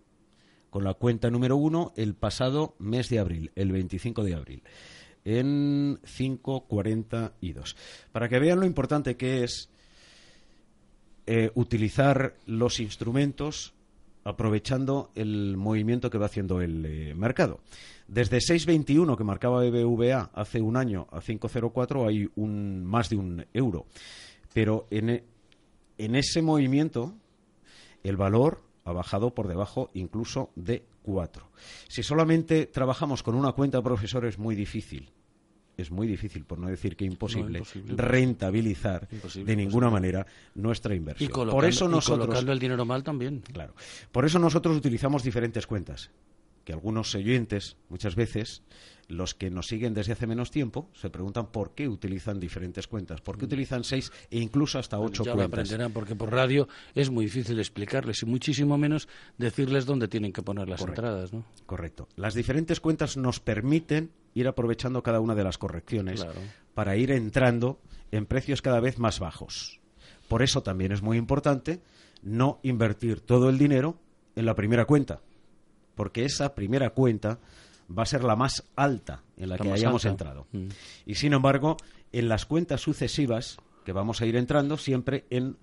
con 0.69 0.83
la 0.83 0.93
cuenta 0.93 1.29
número 1.29 1.55
1 1.55 1.93
el 1.95 2.15
pasado 2.15 2.75
mes 2.79 3.09
de 3.09 3.19
abril, 3.19 3.51
el 3.55 3.71
25 3.71 4.23
de 4.23 4.33
abril, 4.33 4.63
en 5.23 5.99
5.42. 6.01 7.75
Para 8.11 8.27
que 8.27 8.39
vean 8.39 8.59
lo 8.59 8.65
importante 8.65 9.15
que 9.15 9.43
es 9.43 9.69
eh, 11.29 11.51
utilizar 11.55 12.35
los 12.45 12.79
instrumentos 12.79 13.73
aprovechando 14.23 15.11
el 15.13 15.57
movimiento 15.57 16.09
que 16.09 16.17
va 16.17 16.27
haciendo 16.27 16.61
el 16.61 16.85
eh, 16.85 17.13
mercado. 17.15 17.59
Desde 18.07 18.37
6.21 18.37 19.17
que 19.17 19.23
marcaba 19.25 19.61
BBVA 19.61 20.31
hace 20.33 20.61
un 20.61 20.77
año 20.77 21.05
a 21.11 21.19
5.04 21.19 22.07
hay 22.07 22.29
un, 22.35 22.85
más 22.85 23.09
de 23.09 23.17
un 23.17 23.45
euro. 23.53 23.87
Pero 24.53 24.87
en, 24.89 25.21
en 25.97 26.15
ese 26.15 26.41
movimiento 26.41 27.13
el 28.03 28.15
valor 28.15 28.63
ha 28.85 28.93
bajado 28.93 29.33
por 29.33 29.49
debajo 29.49 29.89
incluso 29.93 30.51
de 30.55 30.85
4. 31.03 31.51
Si 31.89 32.03
solamente 32.03 32.67
trabajamos 32.67 33.21
con 33.21 33.35
una 33.35 33.51
cuenta 33.51 33.81
profesor 33.81 34.25
es 34.25 34.39
muy 34.39 34.55
difícil 34.55 35.11
es 35.77 35.91
muy 35.91 36.07
difícil, 36.07 36.43
por 36.43 36.57
no 36.57 36.67
decir 36.67 36.95
que 36.95 37.05
imposible, 37.05 37.61
rentabilizar 37.85 39.07
de 39.07 39.55
ninguna 39.55 39.89
manera 39.89 40.25
nuestra 40.55 40.95
inversión. 40.95 41.29
Y 41.29 41.33
por 41.33 41.65
eso 41.65 41.87
nosotros, 41.87 42.27
colocando 42.27 42.51
el 42.51 42.59
dinero 42.59 42.83
mal 42.83 43.03
también. 43.03 43.41
Claro. 43.53 43.73
Por 44.11 44.25
eso 44.25 44.39
nosotros 44.39 44.75
utilizamos 44.75 45.23
diferentes 45.23 45.67
cuentas, 45.67 46.09
que 46.67 46.73
algunos 46.73 47.15
oyentes 47.15 47.77
muchas 47.87 48.15
veces 48.15 48.61
los 49.07 49.33
que 49.33 49.49
nos 49.49 49.67
siguen 49.67 49.93
desde 49.93 50.11
hace 50.11 50.27
menos 50.27 50.51
tiempo 50.51 50.89
se 50.93 51.09
preguntan 51.09 51.49
por 51.49 51.73
qué 51.73 51.87
utilizan 51.87 52.41
diferentes 52.41 52.87
cuentas, 52.87 53.21
por 53.21 53.37
qué 53.37 53.45
mm. 53.45 53.47
utilizan 53.47 53.83
seis 53.85 54.11
e 54.29 54.39
incluso 54.39 54.77
hasta 54.77 54.99
ocho 54.99 55.23
ya 55.23 55.31
cuentas. 55.31 55.49
Lo 55.49 55.61
aprenderán 55.61 55.93
porque 55.93 56.13
por 56.13 56.29
radio 56.29 56.67
es 56.93 57.09
muy 57.09 57.23
difícil 57.23 57.57
explicarles 57.59 58.21
y 58.21 58.25
muchísimo 58.25 58.77
menos 58.77 59.07
decirles 59.37 59.85
dónde 59.85 60.09
tienen 60.09 60.33
que 60.33 60.41
poner 60.41 60.67
las 60.67 60.81
entradas. 60.81 61.31
¿no? 61.31 61.45
Correcto. 61.65 62.09
Las 62.17 62.33
diferentes 62.33 62.81
cuentas 62.81 63.15
nos 63.15 63.39
permiten 63.39 64.11
ir 64.33 64.49
aprovechando 64.49 65.01
cada 65.01 65.21
una 65.21 65.35
de 65.35 65.45
las 65.45 65.57
correcciones 65.57 66.25
para 66.73 66.97
ir 66.97 67.11
entrando 67.11 67.79
en 68.11 68.25
precios 68.25 68.61
cada 68.61 68.81
vez 68.81 68.99
más 68.99 69.21
bajos. 69.21 69.79
Por 70.27 70.43
eso 70.43 70.63
también 70.63 70.91
es 70.91 71.01
muy 71.01 71.15
importante 71.15 71.81
no 72.23 72.59
invertir 72.61 73.21
todo 73.21 73.47
el 73.47 73.57
dinero 73.57 74.01
en 74.35 74.45
la 74.45 74.53
primera 74.53 74.83
cuenta, 74.83 75.21
porque 75.97 76.23
esa 76.23 76.55
primera 76.55 76.91
cuenta 76.91 77.39
va 77.95 78.03
a 78.03 78.05
ser 78.05 78.23
la 78.23 78.37
más 78.37 78.63
alta 78.75 79.23
en 79.35 79.49
la, 79.49 79.57
que 79.57 79.69
hayamos 79.69 80.05
entrado. 80.05 80.47
Mm. 80.53 80.67
Y 81.07 81.15
sin 81.15 81.33
embargo, 81.33 81.75
en 82.13 82.29
las 82.29 82.45
cuentas 82.45 82.79
sucesivas 82.79 83.57
que 83.83 83.91
vamos 83.91 84.21
a 84.21 84.25
ir 84.25 84.35
entrando, 84.35 84.77
siempre 84.77 85.25
en 85.29 85.57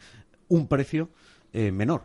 un 0.49 0.67
precio 0.67 1.09
eh, 1.53 1.71
menor, 1.71 2.03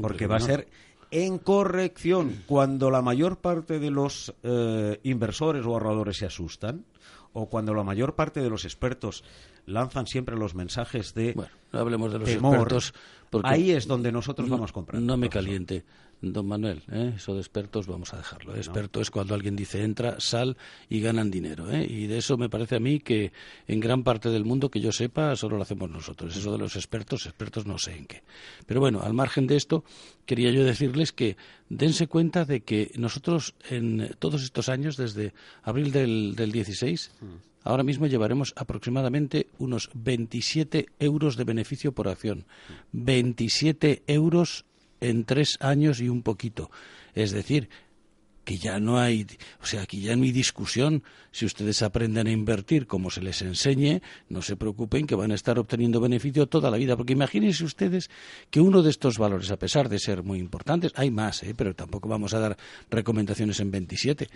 porque 0.00 0.26
va 0.26 0.36
a 0.36 0.40
ser 0.40 0.68
en 1.10 1.38
corrección 1.38 2.42
cuando 2.46 2.90
la 2.90 3.02
mayor 3.02 3.38
parte 3.38 3.78
de 3.78 3.90
los 3.90 4.34
eh, 4.42 5.00
inversores 5.02 5.66
o 5.66 5.70
ahorradores 5.70 6.18
se 6.18 6.26
asustan 6.26 6.84
o 7.32 7.48
cuando 7.48 7.74
la 7.74 7.82
mayor 7.82 8.14
parte 8.14 8.40
de 8.40 8.50
los 8.50 8.64
expertos 8.64 9.24
lanzan 9.66 10.06
siempre 10.06 10.36
los 10.36 10.54
mensajes 10.54 11.14
de 11.14 11.32
bueno, 11.32 11.50
no 11.74 11.80
hablemos 11.80 12.12
de 12.12 12.18
los 12.20 12.28
expertos 12.28 12.94
porque 13.34 13.50
ahí 13.50 13.72
es 13.72 13.88
donde 13.88 14.12
nosotros 14.12 14.48
vamos 14.48 14.70
comprando. 14.70 15.04
No 15.04 15.16
me 15.16 15.28
caliente. 15.28 15.84
Don 16.20 16.46
Manuel, 16.46 16.82
¿eh? 16.90 17.12
eso 17.16 17.34
de 17.34 17.40
expertos 17.40 17.86
vamos 17.86 18.14
a 18.14 18.16
dejarlo. 18.16 18.56
Experto 18.56 19.00
es 19.00 19.10
cuando 19.10 19.34
alguien 19.34 19.56
dice 19.56 19.82
entra, 19.82 20.20
sal 20.20 20.56
y 20.88 21.00
ganan 21.00 21.30
dinero. 21.30 21.70
¿eh? 21.70 21.84
Y 21.86 22.06
de 22.06 22.18
eso 22.18 22.38
me 22.38 22.48
parece 22.48 22.76
a 22.76 22.80
mí 22.80 23.00
que 23.00 23.32
en 23.66 23.80
gran 23.80 24.04
parte 24.04 24.30
del 24.30 24.44
mundo 24.44 24.70
que 24.70 24.80
yo 24.80 24.90
sepa 24.92 25.36
solo 25.36 25.56
lo 25.56 25.62
hacemos 25.64 25.90
nosotros. 25.90 26.34
Eso 26.34 26.52
de 26.52 26.58
los 26.58 26.76
expertos, 26.76 27.26
expertos 27.26 27.66
no 27.66 27.76
sé 27.76 27.96
en 27.96 28.06
qué. 28.06 28.22
Pero 28.66 28.80
bueno, 28.80 29.02
al 29.02 29.12
margen 29.12 29.46
de 29.46 29.56
esto, 29.56 29.84
quería 30.24 30.50
yo 30.50 30.64
decirles 30.64 31.12
que 31.12 31.36
dense 31.68 32.06
cuenta 32.06 32.44
de 32.46 32.60
que 32.60 32.92
nosotros 32.96 33.54
en 33.68 34.14
todos 34.18 34.44
estos 34.44 34.70
años, 34.70 34.96
desde 34.96 35.34
abril 35.62 35.92
del, 35.92 36.36
del 36.36 36.52
16, 36.52 37.12
mm. 37.20 37.26
ahora 37.64 37.82
mismo 37.82 38.06
llevaremos 38.06 38.54
aproximadamente 38.56 39.48
unos 39.58 39.90
27 39.92 40.86
euros 41.00 41.36
de 41.36 41.44
beneficio 41.44 41.63
por 41.92 42.08
acción. 42.08 42.46
27 42.92 44.02
euros 44.06 44.64
en 45.00 45.24
tres 45.24 45.56
años 45.60 46.00
y 46.00 46.08
un 46.08 46.22
poquito. 46.22 46.70
Es 47.14 47.32
decir, 47.32 47.68
que 48.44 48.58
ya 48.58 48.78
no 48.78 48.98
hay, 48.98 49.26
o 49.60 49.66
sea, 49.66 49.82
aquí 49.82 50.00
ya 50.02 50.14
no 50.16 50.22
hay 50.22 50.32
discusión. 50.32 51.02
Si 51.32 51.46
ustedes 51.46 51.82
aprenden 51.82 52.26
a 52.26 52.30
invertir 52.30 52.86
como 52.86 53.10
se 53.10 53.22
les 53.22 53.42
enseñe, 53.42 54.02
no 54.28 54.42
se 54.42 54.56
preocupen 54.56 55.06
que 55.06 55.14
van 55.14 55.32
a 55.32 55.34
estar 55.34 55.58
obteniendo 55.58 56.00
beneficio 56.00 56.46
toda 56.46 56.70
la 56.70 56.76
vida. 56.76 56.96
Porque 56.96 57.14
imagínense 57.14 57.64
ustedes 57.64 58.10
que 58.50 58.60
uno 58.60 58.82
de 58.82 58.90
estos 58.90 59.18
valores, 59.18 59.50
a 59.50 59.58
pesar 59.58 59.88
de 59.88 59.98
ser 59.98 60.22
muy 60.22 60.38
importantes, 60.38 60.92
hay 60.94 61.10
más, 61.10 61.42
¿eh? 61.42 61.54
pero 61.56 61.74
tampoco 61.74 62.08
vamos 62.08 62.34
a 62.34 62.38
dar 62.38 62.56
recomendaciones 62.90 63.58
en 63.60 63.70
27, 63.70 64.28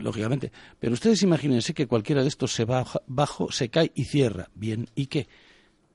lógicamente. 0.00 0.52
Pero 0.78 0.94
ustedes 0.94 1.22
imagínense 1.22 1.74
que 1.74 1.86
cualquiera 1.86 2.22
de 2.22 2.28
estos 2.28 2.52
se 2.52 2.64
baja, 2.64 3.02
bajo, 3.06 3.50
se 3.50 3.68
cae 3.68 3.90
y 3.94 4.04
cierra. 4.04 4.48
Bien, 4.54 4.88
¿y 4.94 5.06
qué? 5.06 5.28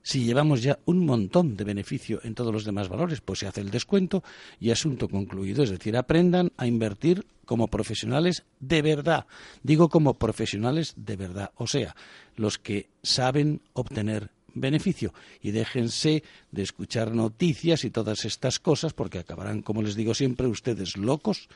Si 0.08 0.24
llevamos 0.24 0.62
ya 0.62 0.78
un 0.86 1.04
montón 1.04 1.54
de 1.54 1.64
beneficio 1.64 2.20
en 2.24 2.34
todos 2.34 2.50
los 2.50 2.64
demás 2.64 2.88
valores, 2.88 3.20
pues 3.20 3.40
se 3.40 3.46
hace 3.46 3.60
el 3.60 3.70
descuento 3.70 4.24
y 4.58 4.70
asunto 4.70 5.06
concluido. 5.06 5.62
Es 5.62 5.68
decir, 5.68 5.98
aprendan 5.98 6.50
a 6.56 6.66
invertir 6.66 7.26
como 7.44 7.68
profesionales 7.68 8.44
de 8.58 8.80
verdad. 8.80 9.26
Digo 9.62 9.90
como 9.90 10.14
profesionales 10.14 10.94
de 10.96 11.16
verdad. 11.16 11.50
O 11.56 11.66
sea, 11.66 11.94
los 12.36 12.56
que 12.56 12.88
saben 13.02 13.60
obtener 13.74 14.30
beneficio 14.54 15.12
y 15.42 15.50
déjense 15.50 16.22
de 16.52 16.62
escuchar 16.62 17.14
noticias 17.14 17.84
y 17.84 17.90
todas 17.90 18.24
estas 18.24 18.60
cosas 18.60 18.94
porque 18.94 19.18
acabarán, 19.18 19.60
como 19.60 19.82
les 19.82 19.94
digo 19.94 20.14
siempre, 20.14 20.46
ustedes 20.46 20.96
locos 20.96 21.50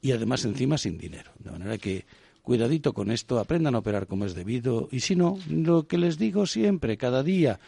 y 0.00 0.12
además 0.12 0.46
encima 0.46 0.78
sin 0.78 0.96
dinero. 0.96 1.30
De 1.38 1.50
manera 1.50 1.76
que 1.76 2.06
cuidadito 2.42 2.94
con 2.94 3.10
esto, 3.10 3.38
aprendan 3.38 3.74
a 3.74 3.80
operar 3.80 4.06
como 4.06 4.24
es 4.24 4.34
debido 4.34 4.88
y 4.90 5.00
si 5.00 5.14
no, 5.14 5.38
lo 5.50 5.86
que 5.86 5.98
les 5.98 6.16
digo 6.16 6.46
siempre, 6.46 6.96
cada 6.96 7.22
día, 7.22 7.60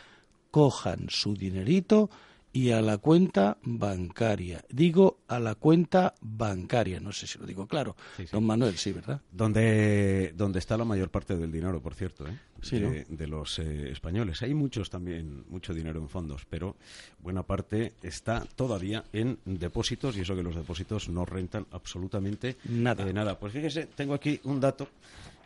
cojan 0.55 1.07
su 1.09 1.35
dinerito 1.35 2.09
y 2.53 2.71
a 2.71 2.81
la 2.81 2.99
cuenta 2.99 3.59
bancaria. 3.65 4.65
Digo 4.69 5.19
a 5.27 5.41
la 5.41 5.57
cuenta 5.57 6.15
bancaria, 6.21 7.01
no 7.01 7.11
sé 7.11 7.27
si 7.27 7.41
lo 7.41 7.45
digo 7.45 7.67
claro. 7.67 7.97
Don 8.31 8.45
Manuel, 8.45 8.79
sí, 8.79 8.93
¿verdad? 8.93 9.21
Donde, 9.33 10.33
donde 10.37 10.61
está 10.61 10.77
la 10.77 10.85
mayor 10.85 11.11
parte 11.11 11.37
del 11.37 11.51
dinero, 11.51 11.83
por 11.83 11.95
cierto, 11.95 12.29
¿eh? 12.29 12.39
Sí, 12.63 12.79
de, 12.79 13.27
los 13.27 13.59
eh, 13.59 13.91
españoles. 13.91 14.43
Hay 14.43 14.55
muchos 14.55 14.91
también, 14.91 15.45
mucho 15.49 15.75
dinero 15.75 15.99
en 15.99 16.09
fondos, 16.09 16.47
pero 16.49 16.77
buena 17.19 17.43
parte 17.43 17.95
está 18.01 18.47
todavía 18.55 19.03
en 19.13 19.41
depósitos 19.45 20.17
y 20.17 20.21
eso 20.21 20.37
que 20.37 20.45
los 20.45 20.55
depósitos 20.55 21.09
no 21.09 21.27
rentan 21.27 21.67
absolutamente 21.73 22.59
nada. 22.67 23.07
Eh, 23.09 23.13
nada. 23.13 23.37
Pues 23.41 23.53
fíjese, 23.53 23.87
tengo 23.87 24.15
aquí 24.15 24.41
un 24.45 24.61
dato 24.61 24.89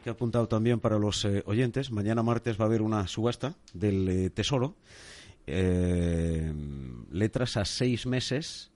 que 0.08 0.12
he 0.12 0.14
apuntado 0.14 0.48
también 0.48 0.80
para 0.80 0.98
los 0.98 1.22
eh, 1.26 1.42
oyentes. 1.44 1.90
Mañana 1.90 2.22
martes 2.22 2.58
va 2.58 2.64
a 2.64 2.68
haber 2.68 2.80
una 2.80 3.06
subasta 3.06 3.56
del 3.74 4.08
eh, 4.08 4.30
Tesoro. 4.30 4.74
Eh, 5.46 6.50
letras 7.12 7.58
a 7.58 7.66
seis 7.66 8.06
meses 8.06 8.70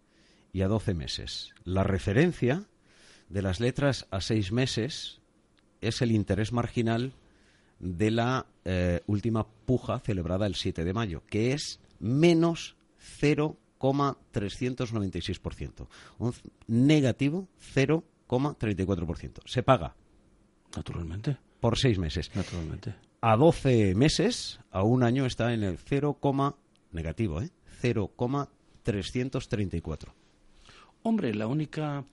y 0.53 0.61
a 0.61 0.69
doce 0.69 0.93
meses. 0.93 1.55
La 1.65 1.85
referencia 1.85 2.67
de 3.31 3.41
las 3.41 3.61
letras 3.61 4.07
a 4.11 4.21
seis 4.21 4.53
meses 4.53 5.23
es 5.81 6.03
el 6.03 6.13
interés 6.13 6.53
marginal 6.53 7.15
de 7.79 8.11
la 8.11 8.45
última 9.07 9.47
puja 9.65 10.01
celebrada 10.01 10.47
el 10.47 10.55
7 10.55 10.85
de 10.85 10.93
mayo, 10.93 11.23
que 11.27 11.53
es 11.53 11.81
menos 11.99 12.77
0,396%. 13.21 15.89
Un 16.19 16.33
negativo 16.69 17.49
0,34%. 17.75 19.41
Se 19.47 19.65
paga 19.65 19.97
Naturalmente. 20.77 21.39
Por 21.61 21.79
seis 21.79 21.99
meses. 21.99 22.31
Naturalmente. 22.35 22.95
A 23.21 23.37
12 23.37 23.95
meses, 23.95 24.59
a 24.71 24.83
un 24.83 25.05
año, 25.05 25.27
está 25.27 25.53
en 25.55 25.63
el 25.63 25.79
0, 25.79 26.19
negativo, 26.91 27.41
¿eh? 27.41 27.51
0,334. 27.81 30.13
Hombre, 31.03 31.35
la 31.35 31.47
única, 31.47 32.05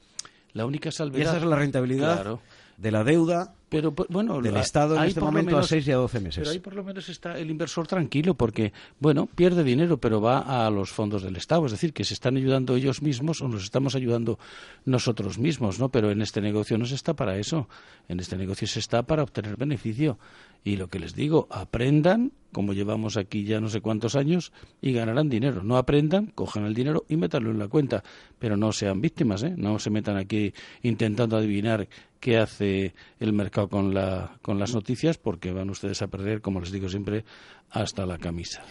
la 0.53 0.65
única 0.65 0.91
salvedad. 0.91 1.19
Y 1.19 1.23
esa 1.23 1.37
es 1.37 1.43
la 1.43 1.55
rentabilidad 1.55 2.39
de 2.77 2.91
la 2.91 3.03
deuda 3.03 3.55
pero 3.69 3.93
bueno, 4.09 4.41
del 4.41 4.57
Estado 4.57 4.97
en 4.97 5.03
este 5.03 5.21
momento 5.21 5.57
a 5.57 5.63
6 5.63 5.87
y 5.87 5.91
a 5.91 5.97
12 5.97 6.19
meses. 6.19 6.39
Pero 6.39 6.51
ahí 6.51 6.59
por 6.59 6.73
lo 6.73 6.83
menos 6.83 7.07
está 7.07 7.37
el 7.37 7.49
inversor 7.49 7.87
tranquilo 7.87 8.33
porque, 8.33 8.73
bueno, 8.99 9.27
pierde 9.27 9.63
dinero, 9.63 9.97
pero 9.97 10.19
va 10.19 10.65
a 10.65 10.69
los 10.69 10.91
fondos 10.91 11.23
del 11.23 11.35
Estado. 11.35 11.65
Es 11.65 11.71
decir, 11.71 11.93
que 11.93 12.03
se 12.03 12.15
están 12.15 12.35
ayudando 12.35 12.75
ellos 12.75 13.01
mismos 13.01 13.41
o 13.41 13.47
nos 13.47 13.63
estamos 13.63 13.95
ayudando 13.95 14.39
nosotros 14.85 15.37
mismos, 15.37 15.79
¿no? 15.79 15.89
Pero 15.89 16.11
en 16.11 16.21
este 16.21 16.41
negocio 16.41 16.77
no 16.77 16.85
se 16.85 16.95
está 16.95 17.13
para 17.13 17.37
eso. 17.37 17.69
En 18.07 18.19
este 18.19 18.35
negocio 18.37 18.67
se 18.67 18.79
está 18.79 19.03
para 19.03 19.23
obtener 19.23 19.55
beneficio. 19.55 20.17
Y 20.63 20.75
lo 20.75 20.89
que 20.89 20.99
les 20.99 21.15
digo, 21.15 21.47
aprendan, 21.51 22.33
como 22.51 22.73
llevamos 22.73 23.15
aquí 23.15 23.45
ya 23.45 23.61
no 23.61 23.69
sé 23.69 23.79
cuántos 23.79 24.15
años, 24.15 24.51
y 24.81 24.91
ganarán 24.91 25.29
dinero. 25.29 25.63
No 25.63 25.77
aprendan, 25.77 26.27
cojan 26.27 26.65
el 26.65 26.73
dinero 26.73 27.05
y 27.07 27.15
métanlo 27.15 27.51
en 27.51 27.59
la 27.59 27.67
cuenta. 27.67 28.03
Pero 28.39 28.57
no 28.57 28.71
sean 28.71 28.99
víctimas, 28.99 29.43
¿eh? 29.43 29.53
No 29.55 29.79
se 29.79 29.89
metan 29.89 30.17
aquí 30.17 30.53
intentando 30.81 31.37
adivinar 31.37 31.87
qué 32.19 32.37
hace 32.37 32.93
el 33.19 33.33
mercado 33.33 33.58
con, 33.67 33.93
la, 33.93 34.37
con 34.41 34.59
las 34.59 34.73
noticias, 34.73 35.17
porque 35.17 35.51
van 35.51 35.69
ustedes 35.69 36.01
a 36.01 36.07
perder, 36.07 36.41
como 36.41 36.59
les 36.59 36.71
digo 36.71 36.89
siempre, 36.89 37.25
hasta 37.69 38.05
la 38.05 38.17
camisa. 38.17 38.63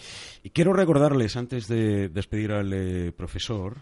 Y 0.43 0.49
quiero 0.49 0.73
recordarles, 0.73 1.35
antes 1.35 1.67
de 1.67 2.09
despedir 2.09 2.51
al 2.51 2.71
eh, 2.73 3.11
profesor, 3.11 3.77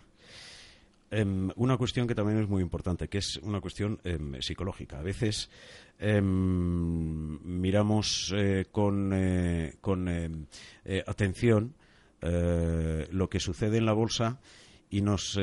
em, 1.12 1.50
una 1.56 1.78
cuestión 1.78 2.08
que 2.08 2.16
también 2.16 2.40
es 2.40 2.50
muy 2.50 2.62
importante, 2.62 3.08
que 3.08 3.20
es 3.20 3.38
una 3.38 3.62
cuestión 3.62 4.00
em, 4.04 4.42
psicológica. 4.42 5.00
A 5.00 5.04
veces 5.04 5.50
em, 6.00 7.40
miramos 7.44 8.34
eh, 8.36 8.66
con, 8.72 9.12
eh, 9.14 9.76
con 9.82 10.48
atención 11.08 11.74
lo 12.20 13.30
que 13.30 13.40
sucede 13.40 13.78
en 13.78 13.86
la 13.86 13.94
bolsa 13.94 14.40
y 14.90 15.02
nos 15.02 15.40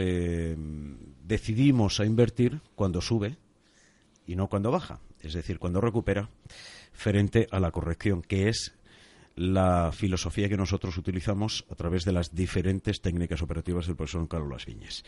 decidimos 1.22 2.00
a 2.00 2.04
invertir 2.04 2.60
cuando 2.74 3.00
sube 3.00 3.36
y 4.26 4.34
no 4.34 4.48
cuando 4.48 4.72
baja, 4.72 5.00
es 5.24 5.34
decir, 5.34 5.58
cuando 5.58 5.80
recupera, 5.80 6.30
frente 6.92 7.46
a 7.50 7.60
la 7.60 7.70
corrección, 7.70 8.22
que 8.22 8.48
es 8.48 8.74
la 9.36 9.92
filosofía 9.92 10.48
que 10.48 10.56
nosotros 10.56 10.96
utilizamos 10.96 11.66
a 11.70 11.74
través 11.74 12.04
de 12.04 12.12
las 12.12 12.34
diferentes 12.34 13.00
técnicas 13.00 13.42
operativas 13.42 13.86
del 13.86 13.96
profesor 13.96 14.28
Carlos 14.28 14.50
Las 14.50 14.66
Viñes. 14.66 15.04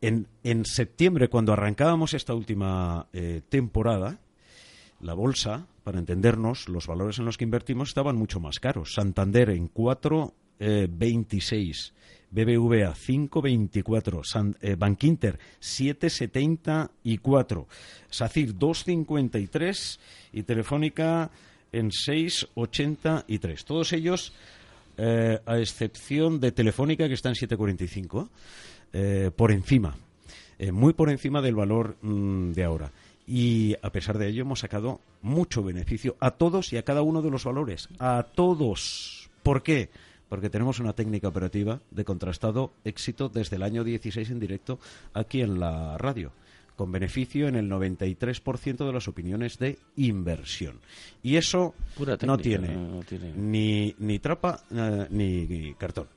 En, 0.00 0.26
septiembre, 0.64 1.28
cuando 1.28 1.52
arrancábamos 1.52 2.14
esta 2.14 2.34
última 2.34 3.06
eh, 3.12 3.42
temporada, 3.48 4.18
la 5.00 5.14
bolsa, 5.14 5.68
para 5.84 6.00
entendernos, 6.00 6.68
los 6.68 6.88
valores 6.88 7.20
en 7.20 7.24
los 7.24 7.38
que 7.38 7.44
invertimos 7.44 7.90
estaban 7.90 8.16
mucho 8.16 8.40
más 8.40 8.58
caros. 8.58 8.94
Santander 8.94 9.50
en 9.50 9.72
4,26 9.72 11.92
BBVA 12.32 12.94
5.24, 12.94 14.24
San, 14.24 14.56
eh, 14.62 14.74
Bankinter 14.76 15.38
7.74, 15.60 17.66
SACIR 18.08 18.54
2.53 18.54 19.98
y 20.32 20.42
Telefónica 20.42 21.30
en 21.72 21.90
6.83. 21.90 23.64
Todos 23.64 23.92
ellos, 23.92 24.32
eh, 24.96 25.40
a 25.44 25.58
excepción 25.58 26.40
de 26.40 26.52
Telefónica 26.52 27.06
que 27.06 27.12
está 27.14 27.28
en 27.28 27.34
7.45, 27.34 28.30
eh, 28.94 29.30
por 29.34 29.52
encima, 29.52 29.96
muy 30.72 30.92
por 30.92 31.10
encima 31.10 31.42
del 31.42 31.56
valor 31.56 31.96
mm, 32.02 32.52
de 32.52 32.64
ahora. 32.64 32.92
Y 33.26 33.74
a 33.82 33.90
pesar 33.90 34.16
de 34.18 34.28
ello 34.28 34.42
hemos 34.42 34.60
sacado 34.60 35.00
mucho 35.22 35.62
beneficio 35.62 36.16
a 36.20 36.32
todos 36.32 36.72
y 36.72 36.76
a 36.76 36.84
cada 36.84 37.02
uno 37.02 37.20
de 37.20 37.30
los 37.30 37.44
valores. 37.44 37.88
A 37.98 38.26
todos. 38.34 39.28
¿Por 39.42 39.62
qué? 39.62 39.90
Porque 40.32 40.48
tenemos 40.48 40.80
una 40.80 40.94
técnica 40.94 41.28
operativa 41.28 41.82
de 41.90 42.06
contrastado 42.06 42.72
éxito 42.86 43.28
desde 43.28 43.56
el 43.56 43.62
año 43.62 43.84
16 43.84 44.30
en 44.30 44.40
directo 44.40 44.78
aquí 45.12 45.42
en 45.42 45.60
la 45.60 45.98
radio 45.98 46.32
con 46.74 46.90
beneficio 46.90 47.48
en 47.48 47.54
el 47.54 47.68
93% 47.68 48.86
de 48.86 48.92
las 48.94 49.08
opiniones 49.08 49.58
de 49.58 49.78
inversión. 49.96 50.80
Y 51.22 51.36
eso 51.36 51.74
no, 52.22 52.38
tiene, 52.38 52.74
Ni, 53.36 53.94
ni 53.98 54.18
trapa 54.20 54.64
eh, 54.70 55.06
ni, 55.10 55.74
cartón. 55.74 56.08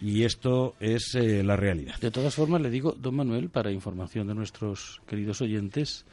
Y 0.00 0.24
esto 0.24 0.74
es 0.80 1.14
eh, 1.14 1.44
la 1.44 1.54
realidad. 1.54 2.00
De 2.00 2.10
todas 2.10 2.34
formas, 2.34 2.60
le 2.60 2.68
digo, 2.68 2.96
don 2.98 3.14
Manuel, 3.14 3.48
para 3.50 3.70
información 3.70 4.26
de 4.26 4.34
nuestros 4.34 5.00
queridos 5.06 5.40
oyentes, 5.40 6.04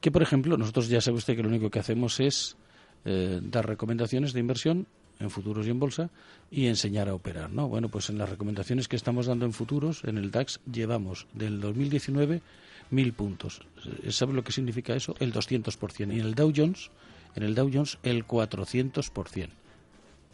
que, 0.00 0.10
por 0.10 0.22
ejemplo, 0.22 0.56
nosotros 0.56 0.88
ya 0.88 1.02
sabe 1.02 1.18
usted 1.18 1.36
que 1.36 1.42
lo 1.42 1.50
único 1.50 1.68
que 1.68 1.78
hacemos 1.78 2.20
es 2.20 2.56
eh, 3.04 3.38
dar 3.42 3.66
recomendaciones 3.66 4.32
de 4.32 4.40
inversión 4.40 4.86
en 5.20 5.30
futuros 5.30 5.66
y 5.66 5.70
en 5.70 5.78
bolsa 5.78 6.10
y 6.50 6.66
enseñar 6.66 7.08
a 7.08 7.14
operar, 7.14 7.50
¿no? 7.50 7.68
Bueno, 7.68 7.88
pues 7.88 8.10
en 8.10 8.18
las 8.18 8.28
recomendaciones 8.28 8.88
que 8.88 8.96
estamos 8.96 9.26
dando 9.26 9.44
en 9.44 9.52
futuros, 9.52 10.02
en 10.04 10.18
el 10.18 10.30
DAX 10.30 10.60
llevamos 10.70 11.26
del 11.34 11.60
2019 11.60 12.42
mil 12.90 13.12
puntos. 13.12 13.62
¿Sabe 14.08 14.32
lo 14.32 14.42
que 14.42 14.52
significa 14.52 14.94
eso? 14.94 15.14
El 15.20 15.32
200%. 15.32 16.14
Y 16.14 16.20
en 16.20 16.26
el 16.26 16.34
Dow 16.34 16.52
Jones, 16.54 16.90
en 17.36 17.42
el 17.42 17.54
Dow 17.54 17.70
Jones 17.72 17.98
el 18.02 18.26
400%. 18.26 19.48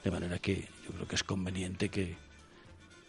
De 0.04 0.10
manera 0.10 0.38
que 0.38 0.68
yo 0.84 0.92
creo 0.94 1.08
que 1.08 1.16
es 1.16 1.24
conveniente 1.24 1.88
que, 1.88 2.16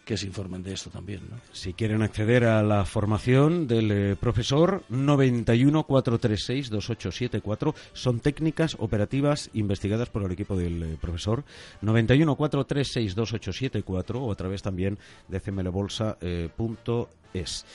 que 0.08 0.16
se 0.16 0.26
informen 0.26 0.62
de 0.62 0.72
esto 0.72 0.88
también. 0.88 1.20
¿no? 1.28 1.36
Si 1.52 1.74
quieren 1.74 2.00
acceder 2.00 2.44
a 2.44 2.62
la 2.62 2.86
formación 2.86 3.66
del 3.66 3.90
eh, 3.90 4.16
profesor, 4.16 4.82
914362874 4.90 7.74
son 7.92 8.20
técnicas 8.20 8.74
operativas 8.78 9.50
investigadas 9.52 10.08
por 10.08 10.24
el 10.24 10.32
equipo 10.32 10.56
del 10.56 10.82
eh, 10.82 10.96
profesor. 10.98 11.44
914362874 11.82 14.14
o 14.14 14.32
a 14.32 14.34
través 14.34 14.62
también 14.62 14.98
de 15.28 15.42
cmlbolsa.es. 15.42 17.66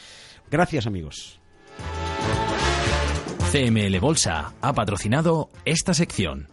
Gracias, 0.49 0.87
amigos. 0.87 1.39
CML 3.51 3.99
Bolsa 3.99 4.55
ha 4.59 4.73
patrocinado 4.73 5.51
esta 5.65 5.93
sección. 5.93 6.47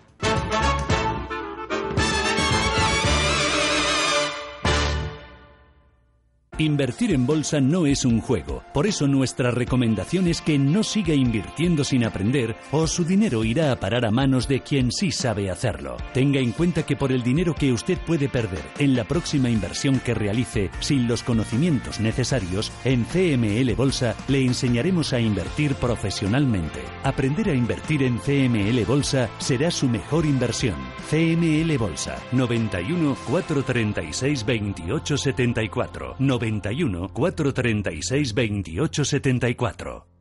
Invertir 6.60 7.12
en 7.12 7.24
bolsa 7.24 7.58
no 7.58 7.86
es 7.86 8.04
un 8.04 8.20
juego, 8.20 8.62
por 8.74 8.86
eso 8.86 9.06
nuestra 9.06 9.50
recomendación 9.50 10.26
es 10.26 10.42
que 10.42 10.58
no 10.58 10.82
siga 10.82 11.14
invirtiendo 11.14 11.84
sin 11.84 12.04
aprender 12.04 12.54
o 12.70 12.86
su 12.86 13.02
dinero 13.02 13.44
irá 13.44 13.72
a 13.72 13.76
parar 13.76 14.04
a 14.04 14.10
manos 14.10 14.46
de 14.46 14.60
quien 14.60 14.92
sí 14.92 15.10
sabe 15.10 15.50
hacerlo. 15.50 15.96
Tenga 16.12 16.38
en 16.38 16.52
cuenta 16.52 16.84
que 16.84 16.96
por 16.96 17.12
el 17.12 17.22
dinero 17.22 17.54
que 17.54 17.72
usted 17.72 17.96
puede 17.96 18.28
perder 18.28 18.60
en 18.78 18.94
la 18.94 19.04
próxima 19.04 19.48
inversión 19.48 20.00
que 20.00 20.12
realice 20.12 20.70
sin 20.80 21.08
los 21.08 21.22
conocimientos 21.22 21.98
necesarios, 21.98 22.70
en 22.84 23.04
CML 23.04 23.74
Bolsa 23.74 24.14
le 24.28 24.44
enseñaremos 24.44 25.14
a 25.14 25.20
invertir 25.20 25.74
profesionalmente. 25.76 26.80
Aprender 27.04 27.48
a 27.48 27.54
invertir 27.54 28.02
en 28.02 28.18
CML 28.18 28.84
Bolsa 28.84 29.30
será 29.38 29.70
su 29.70 29.88
mejor 29.88 30.26
inversión. 30.26 30.76
CML 31.08 31.78
Bolsa 31.78 32.18
91 32.32 33.16
436 33.30 34.44
28 34.44 35.16
74 35.16 36.16
91 36.50 37.08
436 37.14 38.34
28 38.34 39.04
74. 39.04 40.19